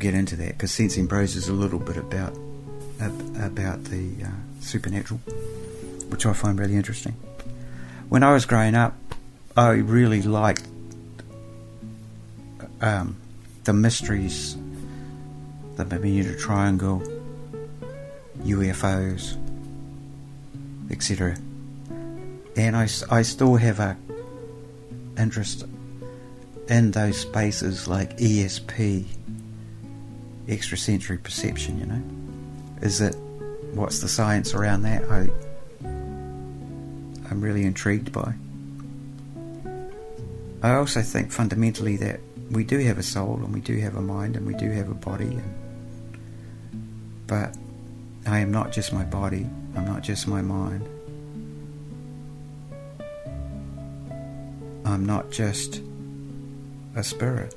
Get 0.00 0.14
into 0.14 0.34
that 0.36 0.48
because 0.48 0.72
Sensing 0.72 1.06
Bros 1.06 1.36
is 1.36 1.48
a 1.48 1.52
little 1.52 1.78
bit 1.78 1.96
about 1.96 2.36
about 2.98 3.84
the 3.84 4.24
uh, 4.24 4.28
supernatural, 4.60 5.20
which 6.08 6.26
I 6.26 6.32
find 6.32 6.58
really 6.58 6.76
interesting. 6.76 7.12
When 8.08 8.22
I 8.22 8.32
was 8.32 8.44
growing 8.44 8.74
up, 8.74 8.94
I 9.56 9.70
really 9.70 10.22
liked 10.22 10.66
um, 12.80 13.16
the 13.64 13.72
mysteries 13.72 14.56
the 15.76 15.84
Bermuda 15.84 16.36
Triangle, 16.36 17.02
UFOs, 18.42 19.36
etc. 20.90 21.36
And 22.56 22.76
I, 22.76 22.86
I 23.10 23.22
still 23.22 23.56
have 23.56 23.80
a 23.80 23.96
interest 25.16 25.64
in 26.68 26.90
those 26.90 27.18
spaces 27.18 27.88
like 27.88 28.18
ESP, 28.18 29.06
extrasensory 30.48 31.18
perception, 31.18 31.78
you 31.78 31.86
know. 31.86 32.02
Is 32.82 33.00
it, 33.00 33.14
what's 33.74 34.00
the 34.00 34.08
science 34.08 34.54
around 34.54 34.82
that? 34.82 35.04
I, 35.10 35.28
I'm 37.30 37.40
really 37.40 37.64
intrigued 37.64 38.12
by. 38.12 38.34
I 40.62 40.74
also 40.74 41.00
think 41.02 41.32
fundamentally 41.32 41.96
that 41.98 42.20
we 42.50 42.64
do 42.64 42.78
have 42.80 42.98
a 42.98 43.02
soul 43.02 43.36
and 43.36 43.54
we 43.54 43.60
do 43.60 43.78
have 43.78 43.96
a 43.96 44.02
mind 44.02 44.36
and 44.36 44.46
we 44.46 44.54
do 44.54 44.70
have 44.70 44.90
a 44.90 44.94
body, 44.94 45.24
and, 45.24 45.54
but 47.26 47.56
I 48.26 48.40
am 48.40 48.50
not 48.50 48.72
just 48.72 48.92
my 48.92 49.04
body, 49.04 49.46
I'm 49.76 49.86
not 49.86 50.02
just 50.02 50.26
my 50.26 50.42
mind. 50.42 50.86
I'm 54.84 55.06
not 55.06 55.30
just 55.30 55.80
a 56.96 57.04
spirit. 57.04 57.54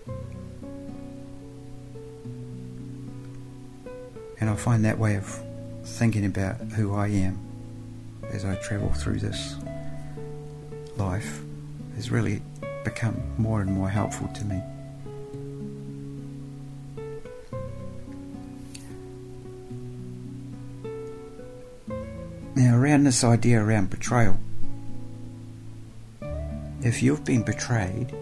And 4.44 4.50
I 4.50 4.56
find 4.56 4.84
that 4.84 5.00
way 5.00 5.16
of 5.16 5.42
thinking 5.86 6.26
about 6.26 6.58
who 6.76 6.94
I 6.94 7.08
am 7.08 7.40
as 8.30 8.44
I 8.44 8.56
travel 8.56 8.90
through 8.90 9.20
this 9.20 9.56
life 10.98 11.40
has 11.96 12.12
really 12.12 12.42
become 12.84 13.24
more 13.38 13.62
and 13.62 13.72
more 13.72 13.88
helpful 13.88 14.28
to 14.28 14.44
me. 14.44 14.62
Now, 22.58 22.76
around 22.76 23.06
this 23.06 23.24
idea 23.24 23.64
around 23.64 23.92
betrayal, 23.92 24.38
if 26.82 27.02
you've 27.02 27.24
been 27.24 27.44
betrayed, 27.44 28.14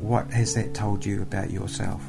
what 0.00 0.28
has 0.32 0.54
that 0.54 0.74
told 0.74 1.06
you 1.06 1.22
about 1.22 1.52
yourself? 1.52 2.02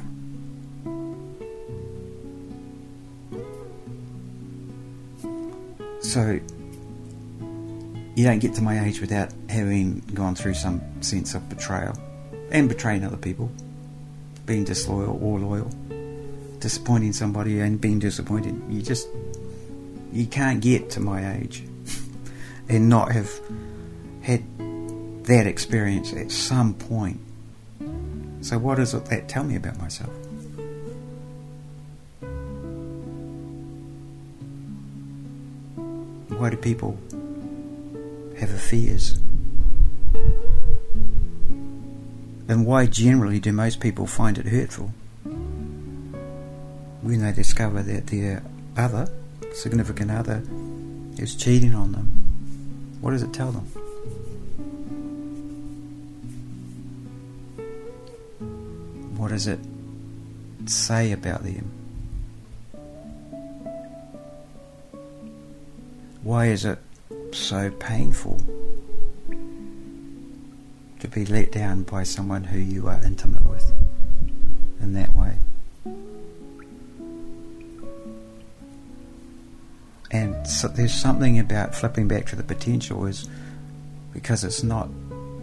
So, 6.14 6.38
you 8.14 8.24
don't 8.24 8.38
get 8.38 8.54
to 8.54 8.62
my 8.62 8.86
age 8.86 9.00
without 9.00 9.32
having 9.48 9.98
gone 10.14 10.36
through 10.36 10.54
some 10.54 10.80
sense 11.02 11.34
of 11.34 11.48
betrayal 11.48 11.98
and 12.52 12.68
betraying 12.68 13.02
other 13.02 13.16
people, 13.16 13.50
being 14.46 14.62
disloyal 14.62 15.18
or 15.20 15.40
loyal, 15.40 15.68
disappointing 16.60 17.14
somebody 17.14 17.58
and 17.58 17.80
being 17.80 17.98
disappointed. 17.98 18.62
You 18.68 18.80
just 18.80 19.08
you 20.12 20.26
can't 20.26 20.60
get 20.60 20.88
to 20.90 21.00
my 21.00 21.38
age 21.38 21.64
and 22.68 22.88
not 22.88 23.10
have 23.10 23.32
had 24.22 24.44
that 25.24 25.48
experience 25.48 26.12
at 26.12 26.30
some 26.30 26.74
point. 26.74 27.18
So, 28.40 28.56
what 28.58 28.76
does 28.76 28.92
that 28.92 29.28
tell 29.28 29.42
me 29.42 29.56
about 29.56 29.78
myself? 29.78 30.12
Why 36.44 36.50
do 36.50 36.58
people 36.58 36.98
have 38.38 38.50
fears? 38.60 39.18
And 42.48 42.66
why 42.66 42.84
generally 42.84 43.40
do 43.40 43.50
most 43.50 43.80
people 43.80 44.06
find 44.06 44.36
it 44.36 44.44
hurtful? 44.44 44.88
When 47.00 47.22
they 47.22 47.32
discover 47.32 47.82
that 47.82 48.08
their 48.08 48.42
other, 48.76 49.08
significant 49.54 50.10
other, 50.10 50.42
is 51.16 51.34
cheating 51.34 51.74
on 51.74 51.92
them, 51.92 52.98
what 53.00 53.12
does 53.12 53.22
it 53.22 53.32
tell 53.32 53.50
them? 53.50 53.64
What 59.16 59.28
does 59.28 59.46
it 59.46 59.60
say 60.66 61.12
about 61.12 61.42
them? 61.42 61.83
Why 66.24 66.46
is 66.46 66.64
it 66.64 66.78
so 67.32 67.70
painful 67.70 68.40
to 71.00 71.08
be 71.08 71.26
let 71.26 71.52
down 71.52 71.82
by 71.82 72.02
someone 72.02 72.44
who 72.44 72.58
you 72.58 72.88
are 72.88 72.98
intimate 73.04 73.44
with 73.44 73.70
in 74.80 74.94
that 74.94 75.14
way? 75.14 75.36
And 80.10 80.48
so 80.48 80.68
there's 80.68 80.94
something 80.94 81.38
about 81.38 81.74
flipping 81.74 82.08
back 82.08 82.24
to 82.28 82.36
the 82.36 82.42
potential 82.42 83.04
is 83.04 83.28
because 84.14 84.44
it's 84.44 84.62
not 84.62 84.88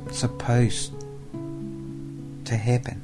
supposed 0.09 0.93
to 2.45 2.57
happen. 2.57 3.03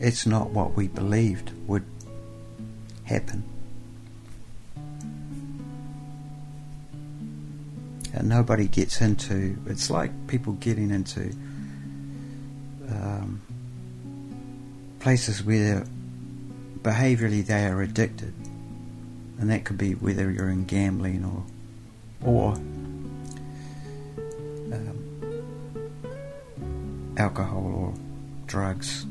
It's 0.00 0.26
not 0.26 0.50
what 0.50 0.74
we 0.74 0.88
believed 0.88 1.52
would 1.66 1.91
happen. 3.12 3.44
And 8.14 8.28
nobody 8.28 8.68
gets 8.68 9.00
into 9.00 9.56
it's 9.66 9.90
like 9.90 10.10
people 10.26 10.54
getting 10.54 10.90
into 10.90 11.32
um, 12.88 13.40
places 15.00 15.42
where 15.42 15.84
behaviorally 16.82 17.44
they 17.46 17.64
are 17.66 17.80
addicted, 17.80 18.34
and 19.38 19.50
that 19.50 19.64
could 19.64 19.78
be 19.78 19.92
whether 19.92 20.30
you're 20.30 20.50
in 20.50 20.64
gambling 20.66 21.24
or 21.24 21.42
or 22.24 22.52
um, 24.72 24.98
alcohol 27.16 27.72
or 27.74 27.94
drugs 28.46 29.06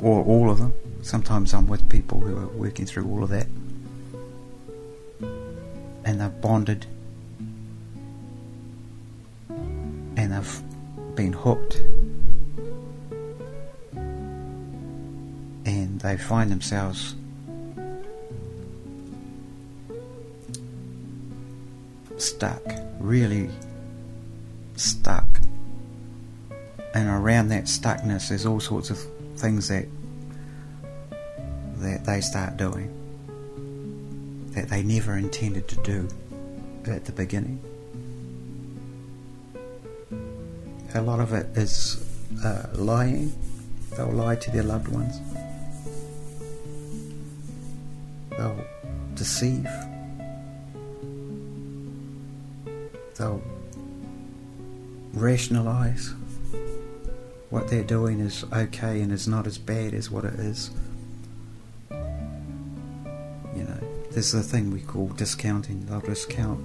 or 0.00 0.24
all 0.24 0.50
of 0.50 0.58
them. 0.58 0.72
Sometimes 1.02 1.52
I'm 1.52 1.66
with 1.66 1.88
people 1.88 2.20
who 2.20 2.36
are 2.38 2.46
working 2.46 2.86
through 2.86 3.06
all 3.06 3.24
of 3.24 3.30
that, 3.30 3.48
and 6.04 6.20
they've 6.20 6.40
bonded, 6.40 6.86
and 9.48 10.32
they've 10.32 10.62
been 11.16 11.32
hooked. 11.32 11.82
And 15.64 16.00
they 16.00 16.16
find 16.16 16.50
themselves 16.52 17.16
stuck, 22.16 22.62
really 23.00 23.50
stuck. 24.76 25.26
And 26.94 27.08
around 27.08 27.48
that 27.48 27.64
stuckness, 27.64 28.28
there's 28.28 28.46
all 28.46 28.60
sorts 28.60 28.90
of 28.90 28.98
things 29.36 29.66
that 29.68 29.86
that 29.88 30.01
they 32.12 32.20
start 32.20 32.58
doing 32.58 32.90
that 34.54 34.68
they 34.68 34.82
never 34.82 35.16
intended 35.16 35.66
to 35.66 35.76
do 35.76 36.06
at 36.86 37.06
the 37.06 37.12
beginning. 37.12 37.58
A 40.94 41.00
lot 41.00 41.20
of 41.20 41.32
it 41.32 41.46
is 41.56 42.04
uh, 42.44 42.66
lying. 42.74 43.32
They'll 43.96 44.12
lie 44.12 44.36
to 44.36 44.50
their 44.50 44.62
loved 44.62 44.88
ones. 44.88 45.18
They'll 48.36 48.62
deceive. 49.14 49.66
They'll 53.16 53.42
rationalize 55.14 56.14
what 57.48 57.68
they're 57.68 57.84
doing 57.84 58.20
is 58.20 58.44
okay 58.52 59.00
and 59.00 59.12
is 59.12 59.26
not 59.26 59.46
as 59.46 59.56
bad 59.56 59.94
as 59.94 60.10
what 60.10 60.24
it 60.26 60.34
is. 60.34 60.70
Know, 64.22 64.38
the 64.38 64.42
thing 64.42 64.70
we 64.70 64.80
call 64.80 65.08
discounting. 65.08 65.86
They'll 65.86 66.00
discount 66.00 66.60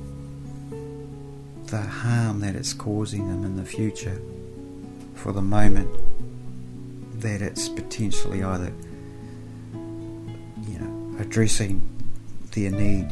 the 1.67 1.81
harm 1.81 2.39
that 2.41 2.55
it's 2.55 2.73
causing 2.73 3.27
them 3.27 3.43
in 3.43 3.57
the 3.57 3.65
future 3.65 4.21
for 5.15 5.31
the 5.31 5.41
moment 5.41 5.89
that 7.21 7.41
it's 7.41 7.67
potentially 7.67 8.43
either 8.43 8.71
addressing 11.19 11.81
their 12.51 12.71
need 12.71 13.07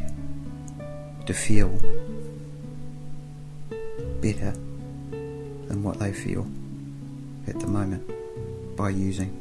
to 1.26 1.34
feel 1.34 1.68
better 4.20 4.52
than 5.68 5.82
what 5.82 5.98
they 5.98 6.12
feel 6.12 6.46
at 7.46 7.58
the 7.60 7.66
moment 7.66 8.08
by 8.76 8.90
using. 8.90 9.32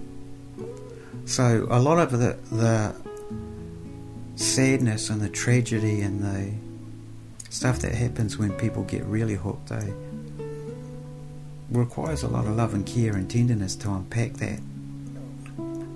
So 1.25 1.67
a 1.69 1.79
lot 1.79 1.99
of 1.99 2.11
the 2.11 2.37
the 2.51 2.95
sadness 4.35 5.09
and 5.09 5.21
the 5.21 5.29
tragedy 5.29 6.01
and 6.01 6.21
the 6.21 6.53
stuff 7.49 7.79
that 7.79 7.93
happens 7.93 8.37
when 8.37 8.51
people 8.53 8.83
get 8.83 9.03
really 9.05 9.35
hooked, 9.35 9.69
they 9.69 9.93
requires 11.71 12.23
a 12.23 12.27
lot 12.27 12.45
of 12.45 12.55
love 12.55 12.73
and 12.73 12.85
care 12.85 13.13
and 13.13 13.29
tenderness 13.29 13.75
to 13.75 13.89
unpack 13.89 14.33
that. 14.33 14.59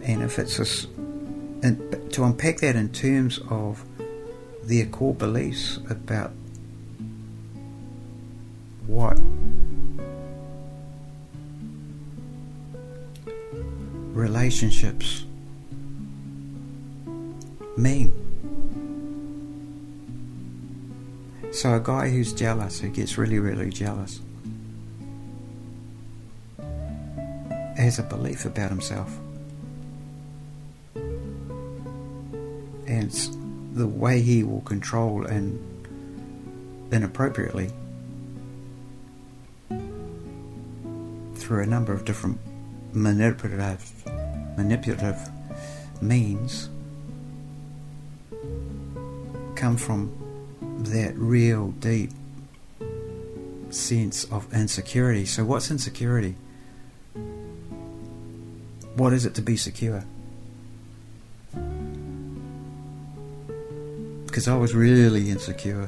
And 0.02 0.24
if 0.24 0.40
it's 0.40 0.60
a 0.60 0.88
and 1.62 2.12
to 2.14 2.24
unpack 2.24 2.58
that 2.60 2.76
in 2.76 2.90
terms 2.90 3.40
of 3.50 3.84
their 4.64 4.86
core 4.86 5.14
beliefs 5.14 5.78
about 5.90 6.32
what 8.88 9.20
relationships 14.14 15.26
mean 17.78 18.29
So 21.60 21.76
a 21.76 21.80
guy 21.82 22.08
who's 22.08 22.32
jealous, 22.32 22.80
who 22.80 22.88
gets 22.88 23.18
really, 23.18 23.38
really 23.38 23.70
jealous, 23.70 24.22
has 27.76 28.00
a 28.00 28.04
belief 28.04 28.46
about 28.46 28.70
himself. 28.70 29.14
And 32.88 33.12
the 33.74 33.88
way 33.88 34.22
he 34.22 34.42
will 34.42 34.62
control 34.62 35.26
and 35.26 35.60
inappropriately 36.94 37.72
through 41.36 41.64
a 41.64 41.66
number 41.66 41.92
of 41.92 42.06
different 42.06 42.40
manipulative 42.94 43.92
manipulative 44.56 45.20
means 46.02 46.70
come 49.56 49.76
from 49.76 50.29
that 50.86 51.16
real 51.18 51.72
deep 51.80 52.12
sense 53.70 54.24
of 54.26 54.52
insecurity. 54.54 55.26
So 55.26 55.44
what's 55.46 55.70
insecurity? 55.70 56.36
What 58.96 59.14
is 59.14 59.26
it 59.26 59.36
to 59.36 59.42
be 59.42 59.58
secure? 59.58 60.04
Because 64.26 64.48
I 64.48 64.56
was 64.56 64.74
really 64.74 65.30
insecure 65.30 65.86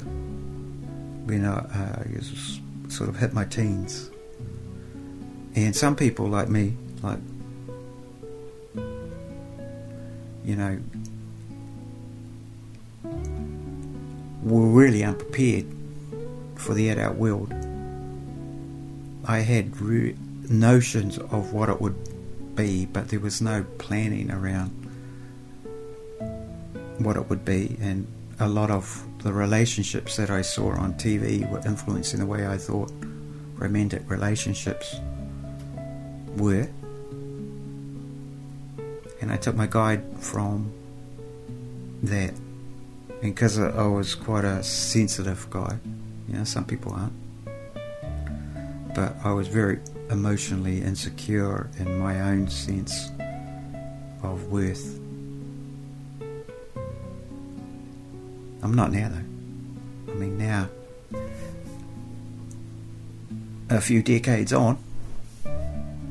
when 1.24 1.44
I, 1.44 1.58
uh, 1.58 2.02
I 2.02 2.90
sort 2.90 3.08
of 3.08 3.16
hit 3.16 3.32
my 3.32 3.44
teens. 3.44 4.10
And 5.54 5.74
some 5.76 5.96
people 5.96 6.26
like 6.28 6.48
me, 6.48 6.76
like, 7.02 7.18
you 10.44 10.56
know, 10.56 10.78
were 14.42 14.66
really 14.66 15.04
unprepared 15.04 15.66
for 16.56 16.74
the 16.74 16.88
adult 16.88 17.16
world. 17.16 17.52
I 19.24 19.38
had 19.38 19.80
re- 19.80 20.16
notions 20.48 21.18
of 21.18 21.52
what 21.52 21.68
it 21.68 21.80
would 21.80 21.96
be, 22.56 22.86
but 22.86 23.08
there 23.08 23.20
was 23.20 23.40
no 23.40 23.64
planning 23.78 24.30
around 24.30 24.70
what 26.98 27.16
it 27.16 27.28
would 27.28 27.44
be, 27.44 27.76
and 27.80 28.06
a 28.38 28.48
lot 28.48 28.70
of 28.70 29.04
the 29.22 29.32
relationships 29.32 30.16
that 30.16 30.30
I 30.30 30.42
saw 30.42 30.72
on 30.72 30.94
TV 30.94 31.48
were 31.48 31.60
influencing 31.64 32.20
the 32.20 32.26
way 32.26 32.46
I 32.46 32.56
thought 32.56 32.90
romantic 33.56 34.02
relationships 34.10 34.96
were. 36.36 36.68
And 39.20 39.30
I 39.30 39.36
took 39.36 39.54
my 39.54 39.68
guide 39.68 40.02
from 40.18 40.72
that. 42.02 42.34
And 43.22 43.32
because 43.34 43.58
I 43.58 43.86
was 43.86 44.16
quite 44.16 44.44
a 44.44 44.64
sensitive 44.64 45.48
guy, 45.48 45.78
you 46.28 46.34
know, 46.34 46.44
some 46.44 46.64
people 46.64 46.92
aren't. 46.92 47.12
But 48.94 49.14
I 49.24 49.32
was 49.32 49.46
very 49.46 49.78
emotionally 50.10 50.82
insecure 50.82 51.70
in 51.78 51.98
my 51.98 52.20
own 52.20 52.48
sense 52.48 53.10
of 54.24 54.50
worth. 54.50 54.98
I'm 58.62 58.74
not 58.74 58.90
now 58.90 59.08
though. 59.08 60.12
I 60.12 60.14
mean, 60.16 60.36
now, 60.36 60.68
a 63.70 63.80
few 63.80 64.02
decades 64.02 64.52
on, 64.52 64.78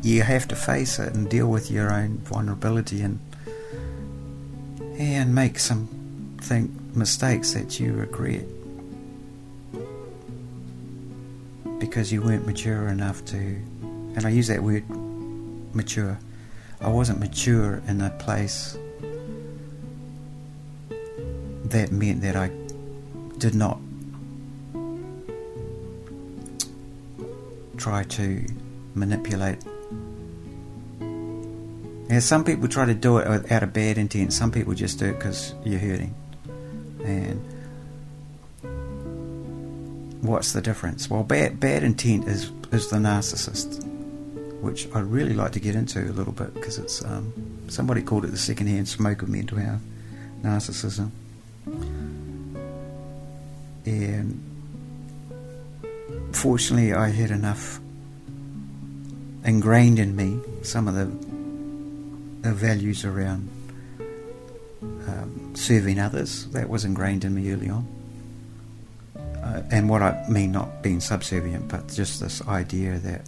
you 0.01 0.21
have 0.21 0.47
to 0.47 0.55
face 0.55 0.97
it 0.97 1.13
and 1.13 1.29
deal 1.29 1.47
with 1.47 1.69
your 1.69 1.93
own 1.93 2.19
vulnerability 2.19 3.01
and 3.01 3.19
and 4.97 5.33
make 5.33 5.59
some 5.59 6.00
think 6.41 6.71
mistakes 6.95 7.53
that 7.53 7.79
you 7.79 7.93
regret 7.93 8.43
because 11.79 12.11
you 12.11 12.21
weren't 12.21 12.45
mature 12.45 12.87
enough 12.87 13.23
to 13.25 13.37
and 13.37 14.25
I 14.25 14.29
use 14.29 14.47
that 14.47 14.61
word 14.61 14.83
mature 15.73 16.17
I 16.81 16.89
wasn't 16.89 17.19
mature 17.19 17.81
in 17.87 18.01
a 18.01 18.09
place 18.09 18.77
that 21.65 21.91
meant 21.91 22.21
that 22.21 22.35
I 22.35 22.51
did 23.37 23.55
not 23.55 23.79
try 27.77 28.03
to 28.03 28.45
manipulate 28.95 29.63
Now, 32.11 32.19
some 32.19 32.43
people 32.43 32.67
try 32.67 32.83
to 32.83 32.93
do 32.93 33.19
it 33.19 33.49
out 33.49 33.63
of 33.63 33.71
bad 33.71 33.97
intent. 33.97 34.33
Some 34.33 34.51
people 34.51 34.73
just 34.73 34.99
do 34.99 35.05
it 35.05 35.13
because 35.13 35.55
you're 35.63 35.79
hurting. 35.79 36.13
And 37.05 37.41
what's 40.21 40.53
the 40.53 40.61
difference? 40.61 41.09
Well, 41.09 41.23
bad 41.23 41.59
bad 41.59 41.83
intent 41.83 42.27
is 42.27 42.51
is 42.71 42.89
the 42.89 42.97
narcissist, 42.97 43.83
which 44.61 44.87
I'd 44.93 45.03
really 45.03 45.33
like 45.33 45.51
to 45.53 45.59
get 45.59 45.75
into 45.75 45.99
a 45.99 46.13
little 46.13 46.33
bit 46.33 46.53
because 46.53 46.77
it's 46.77 47.03
um, 47.03 47.33
somebody 47.67 48.01
called 48.01 48.25
it 48.25 48.31
the 48.31 48.37
second-hand 48.37 48.87
smoke 48.87 49.21
of 49.21 49.29
mental 49.29 49.57
health, 49.57 49.81
narcissism. 50.41 51.11
And 53.85 54.41
fortunately, 56.33 56.93
I 56.93 57.09
had 57.09 57.31
enough 57.31 57.79
ingrained 59.43 59.97
in 59.99 60.15
me 60.15 60.39
some 60.61 60.87
of 60.87 60.93
the 60.95 61.05
the 62.41 62.53
values 62.53 63.05
around 63.05 63.49
um, 64.81 65.51
serving 65.55 65.99
others. 65.99 66.47
That 66.47 66.69
was 66.69 66.85
ingrained 66.85 67.23
in 67.23 67.35
me 67.35 67.51
early 67.51 67.69
on. 67.69 67.87
Uh, 69.15 69.63
and 69.71 69.89
what 69.89 70.01
I 70.01 70.25
mean, 70.29 70.51
not 70.51 70.83
being 70.83 70.99
subservient, 70.99 71.67
but 71.67 71.87
just 71.87 72.19
this 72.19 72.45
idea 72.47 72.99
that 72.99 73.21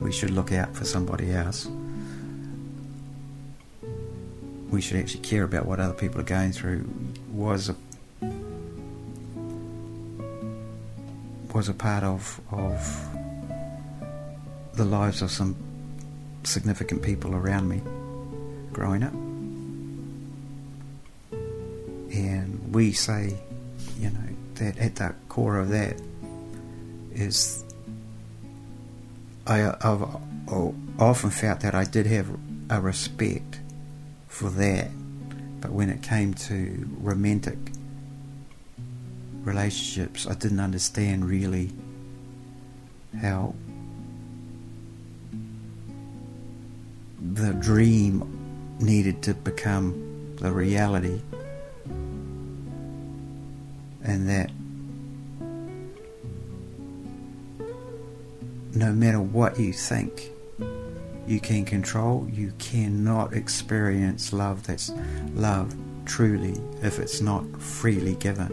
we 0.00 0.12
should 0.12 0.30
look 0.30 0.52
out 0.52 0.74
for 0.74 0.84
somebody 0.84 1.32
else. 1.32 1.68
We 4.70 4.80
should 4.80 4.98
actually 4.98 5.20
care 5.20 5.44
about 5.44 5.66
what 5.66 5.78
other 5.78 5.94
people 5.94 6.20
are 6.20 6.24
going 6.24 6.52
through. 6.52 6.88
Was 7.32 7.68
a 7.68 7.76
was 11.54 11.68
a 11.68 11.74
part 11.74 12.04
of 12.04 12.40
of 12.50 13.08
the 14.74 14.84
lives 14.84 15.22
of 15.22 15.30
some 15.30 15.56
significant 16.44 17.02
people 17.02 17.34
around 17.34 17.68
me 17.68 17.80
growing 18.72 19.02
up. 19.02 19.25
We 22.76 22.92
say, 22.92 23.34
you 23.98 24.10
know, 24.10 24.28
that 24.56 24.76
at 24.76 24.96
the 24.96 25.14
core 25.30 25.56
of 25.56 25.70
that 25.70 25.98
is 27.10 27.64
I, 29.46 29.56
have 29.80 30.20
often 30.98 31.30
felt 31.30 31.60
that 31.60 31.74
I 31.74 31.84
did 31.84 32.04
have 32.04 32.28
a 32.68 32.78
respect 32.78 33.60
for 34.28 34.50
that, 34.50 34.90
but 35.62 35.72
when 35.72 35.88
it 35.88 36.02
came 36.02 36.34
to 36.34 36.86
romantic 37.00 37.56
relationships, 39.42 40.26
I 40.26 40.34
didn't 40.34 40.60
understand 40.60 41.24
really 41.24 41.72
how 43.18 43.54
the 47.32 47.54
dream 47.54 48.76
needed 48.80 49.22
to 49.22 49.32
become 49.32 50.36
the 50.36 50.52
reality, 50.52 51.22
and 54.06 54.28
that 54.28 54.50
no 58.74 58.92
matter 58.92 59.20
what 59.20 59.58
you 59.58 59.72
think 59.72 60.30
you 61.26 61.40
can 61.40 61.64
control, 61.64 62.28
you 62.30 62.52
cannot 62.58 63.32
experience 63.32 64.32
love 64.32 64.64
that's 64.66 64.92
love 65.34 65.74
truly 66.04 66.54
if 66.82 67.00
it's 67.00 67.20
not 67.20 67.44
freely 67.60 68.14
given. 68.14 68.52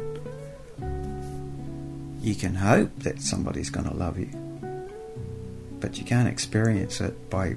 You 2.22 2.34
can 2.34 2.56
hope 2.56 2.90
that 3.00 3.22
somebody's 3.22 3.70
going 3.70 3.88
to 3.88 3.96
love 3.96 4.18
you, 4.18 4.30
but 5.80 6.00
you 6.00 6.06
can't 6.06 6.28
experience 6.28 7.00
it 7.00 7.30
by 7.30 7.56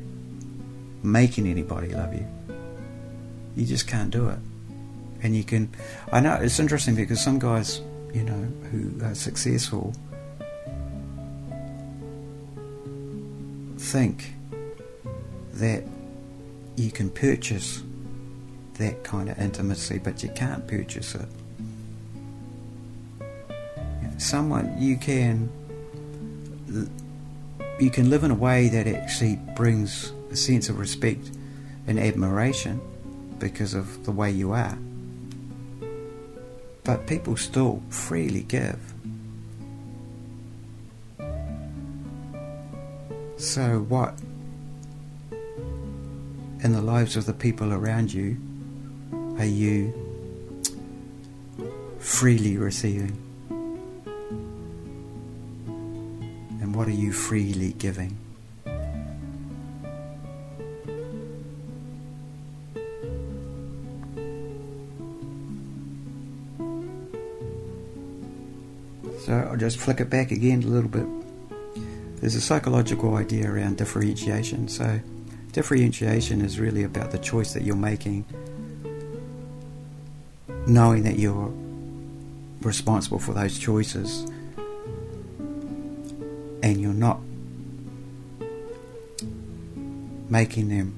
making 1.03 1.47
anybody 1.47 1.95
love 1.95 2.13
you. 2.13 2.27
You 3.55 3.65
just 3.65 3.87
can't 3.87 4.11
do 4.11 4.29
it. 4.29 4.39
And 5.23 5.37
you 5.37 5.45
can. 5.45 5.71
I 6.13 6.21
know 6.21 6.35
it's 6.35 6.59
interesting 6.59 6.95
because 6.95 7.23
some 7.23 7.39
guys, 7.39 7.81
you 8.13 8.23
know, 8.23 8.49
who 8.71 9.05
are 9.05 9.15
successful 9.15 9.95
think 13.79 14.33
that 15.55 15.85
you 16.77 16.91
can 16.91 17.09
purchase 17.11 17.83
that 18.75 19.03
kind 19.05 19.31
of 19.31 19.39
intimacy, 19.39 19.99
but 19.99 20.23
you 20.23 20.29
can't 20.31 20.67
purchase 20.67 21.15
it. 21.15 21.29
Someone 24.19 24.77
you 24.79 24.97
can 24.97 25.51
you 27.79 27.91
can 27.91 28.09
live 28.09 28.25
in 28.25 28.31
a 28.31 28.35
way 28.35 28.69
that 28.69 28.87
actually 28.87 29.37
brings 29.55 30.13
a 30.31 30.37
sense 30.37 30.69
of 30.69 30.79
respect 30.79 31.31
and 31.87 31.99
admiration 31.99 32.81
because 33.39 33.75
of 33.75 34.05
the 34.05 34.11
way 34.11 34.31
you 34.31 34.53
are 34.53 34.79
but 36.87 37.05
people 37.09 37.37
still 37.37 37.83
freely 37.91 38.43
give. 38.43 38.79
So, 43.37 43.81
what 43.89 44.15
in 46.63 46.73
the 46.73 46.81
lives 46.81 47.17
of 47.17 47.27
the 47.27 47.33
people 47.33 47.73
around 47.73 48.15
you 48.15 48.37
are 49.37 49.45
you 49.45 49.93
freely 51.99 52.57
receiving? 52.57 53.21
And 56.61 56.75
what 56.75 56.87
are 56.87 56.93
you 56.93 57.13
freely 57.13 57.73
giving? 57.73 58.17
I'll 69.57 69.61
just 69.61 69.79
flick 69.79 70.01
it 70.01 70.11
back 70.11 70.33
again 70.33 70.63
a 70.65 70.67
little 70.67 70.91
bit. 70.91 71.07
There's 72.21 72.35
a 72.35 72.43
psychological 72.43 73.15
idea 73.17 73.51
around 73.51 73.79
differentiation. 73.79 74.69
So 74.69 75.01
differentiation 75.53 76.43
is 76.43 76.61
really 76.61 76.83
about 76.83 77.11
the 77.11 77.17
choice 77.17 77.55
that 77.55 77.63
you're 77.63 77.75
making, 77.75 78.27
knowing 80.67 81.05
that 81.05 81.19
you're 81.19 81.51
responsible 82.61 83.19
for 83.19 83.33
those 83.33 83.59
choices, 83.59 84.31
and 86.63 86.79
you're 86.79 86.93
not 86.93 87.19
making 90.29 90.69
them 90.69 90.95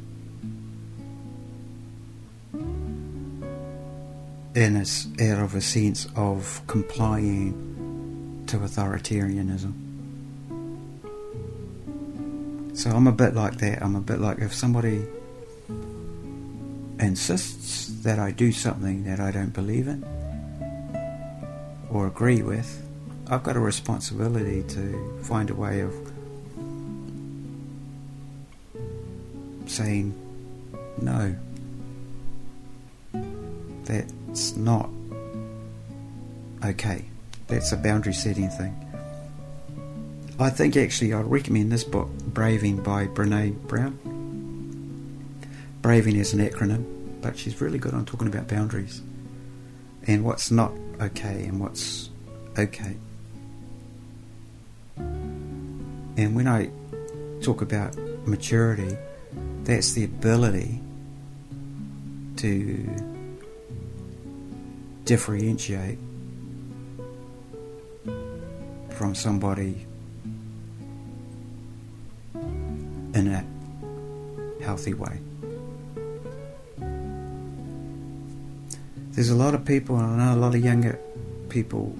in 4.56 4.74
a, 4.74 5.30
out 5.30 5.44
of 5.44 5.54
a 5.54 5.60
sense 5.60 6.08
of 6.16 6.60
complying 6.66 7.67
to 8.48 8.58
authoritarianism. 8.58 9.72
So 12.76 12.90
I'm 12.90 13.06
a 13.06 13.12
bit 13.12 13.34
like 13.34 13.58
that. 13.58 13.82
I'm 13.82 13.96
a 13.96 14.00
bit 14.00 14.20
like 14.20 14.38
if 14.38 14.54
somebody 14.54 15.04
insists 17.00 17.88
that 18.02 18.18
I 18.18 18.30
do 18.30 18.52
something 18.52 19.04
that 19.04 19.20
I 19.20 19.30
don't 19.30 19.52
believe 19.52 19.88
in 19.88 20.04
or 21.90 22.06
agree 22.06 22.42
with, 22.42 22.84
I've 23.28 23.42
got 23.42 23.56
a 23.56 23.60
responsibility 23.60 24.62
to 24.62 25.20
find 25.22 25.50
a 25.50 25.54
way 25.54 25.80
of 25.80 25.92
saying 29.66 30.14
no. 31.02 31.34
That's 33.84 34.56
not 34.56 34.88
okay. 36.64 37.04
That's 37.48 37.72
a 37.72 37.76
boundary 37.76 38.12
setting 38.12 38.48
thing. 38.50 38.74
I 40.38 40.50
think 40.50 40.76
actually 40.76 41.12
I'd 41.12 41.24
recommend 41.24 41.72
this 41.72 41.82
book, 41.82 42.08
Braving 42.26 42.82
by 42.82 43.06
Brene 43.06 43.60
Brown. 43.66 43.98
Braving 45.82 46.16
is 46.16 46.32
an 46.32 46.40
acronym, 46.46 47.20
but 47.20 47.36
she's 47.36 47.60
really 47.60 47.78
good 47.78 47.94
on 47.94 48.04
talking 48.04 48.28
about 48.28 48.46
boundaries 48.46 49.02
and 50.06 50.24
what's 50.24 50.50
not 50.50 50.72
okay 51.00 51.44
and 51.44 51.58
what's 51.58 52.10
okay. 52.56 52.96
And 54.96 56.34
when 56.34 56.46
I 56.46 56.70
talk 57.42 57.62
about 57.62 57.96
maturity, 58.26 58.96
that's 59.64 59.92
the 59.92 60.04
ability 60.04 60.80
to 62.36 62.96
differentiate 65.04 65.98
from 68.98 69.14
somebody 69.14 69.86
in 72.34 73.28
a 73.28 73.44
healthy 74.60 74.92
way. 74.92 75.20
There's 79.12 79.30
a 79.30 79.36
lot 79.36 79.54
of 79.54 79.64
people, 79.64 79.96
and 79.96 80.20
I 80.20 80.26
know 80.26 80.34
a 80.36 80.40
lot 80.40 80.56
of 80.56 80.64
younger 80.64 80.98
people, 81.48 81.96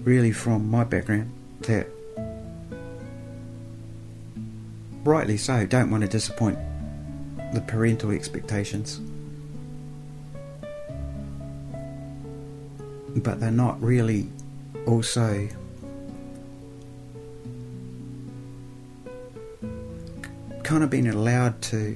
really 0.00 0.32
from 0.32 0.70
my 0.70 0.84
background, 0.84 1.32
that 1.60 1.88
rightly 5.02 5.38
so 5.38 5.64
don't 5.64 5.90
want 5.90 6.02
to 6.02 6.08
disappoint 6.08 6.58
the 7.54 7.62
parental 7.62 8.10
expectations. 8.10 9.00
But 13.16 13.40
they're 13.40 13.50
not 13.50 13.82
really 13.82 14.28
also 14.86 15.48
kind 20.62 20.82
of 20.82 20.90
being 20.90 21.08
allowed 21.08 21.60
to 21.62 21.94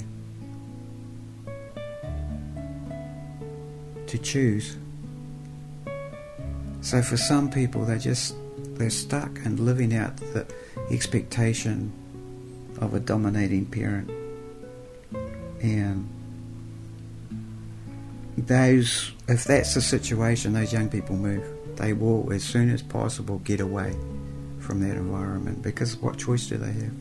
to 4.06 4.18
choose. 4.18 4.76
So 6.80 7.02
for 7.02 7.16
some 7.16 7.50
people 7.50 7.84
they're 7.84 7.98
just 7.98 8.34
they're 8.76 8.90
stuck 8.90 9.44
and 9.44 9.58
living 9.60 9.94
out 9.94 10.16
the 10.18 10.46
expectation 10.90 11.92
of 12.80 12.94
a 12.94 13.00
dominating 13.00 13.66
parent. 13.66 14.10
And 15.60 16.08
those 18.36 19.12
if 19.28 19.44
that's 19.44 19.74
the 19.74 19.80
situation 19.80 20.52
those 20.52 20.72
young 20.72 20.88
people 20.88 21.16
move 21.16 21.57
they 21.78 21.92
will, 21.92 22.32
as 22.32 22.44
soon 22.44 22.70
as 22.70 22.82
possible, 22.82 23.38
get 23.38 23.60
away 23.60 23.96
from 24.58 24.80
that 24.80 24.96
environment 24.96 25.62
because 25.62 25.96
what 25.96 26.18
choice 26.18 26.46
do 26.46 26.58
they 26.58 26.72
have? 26.72 26.92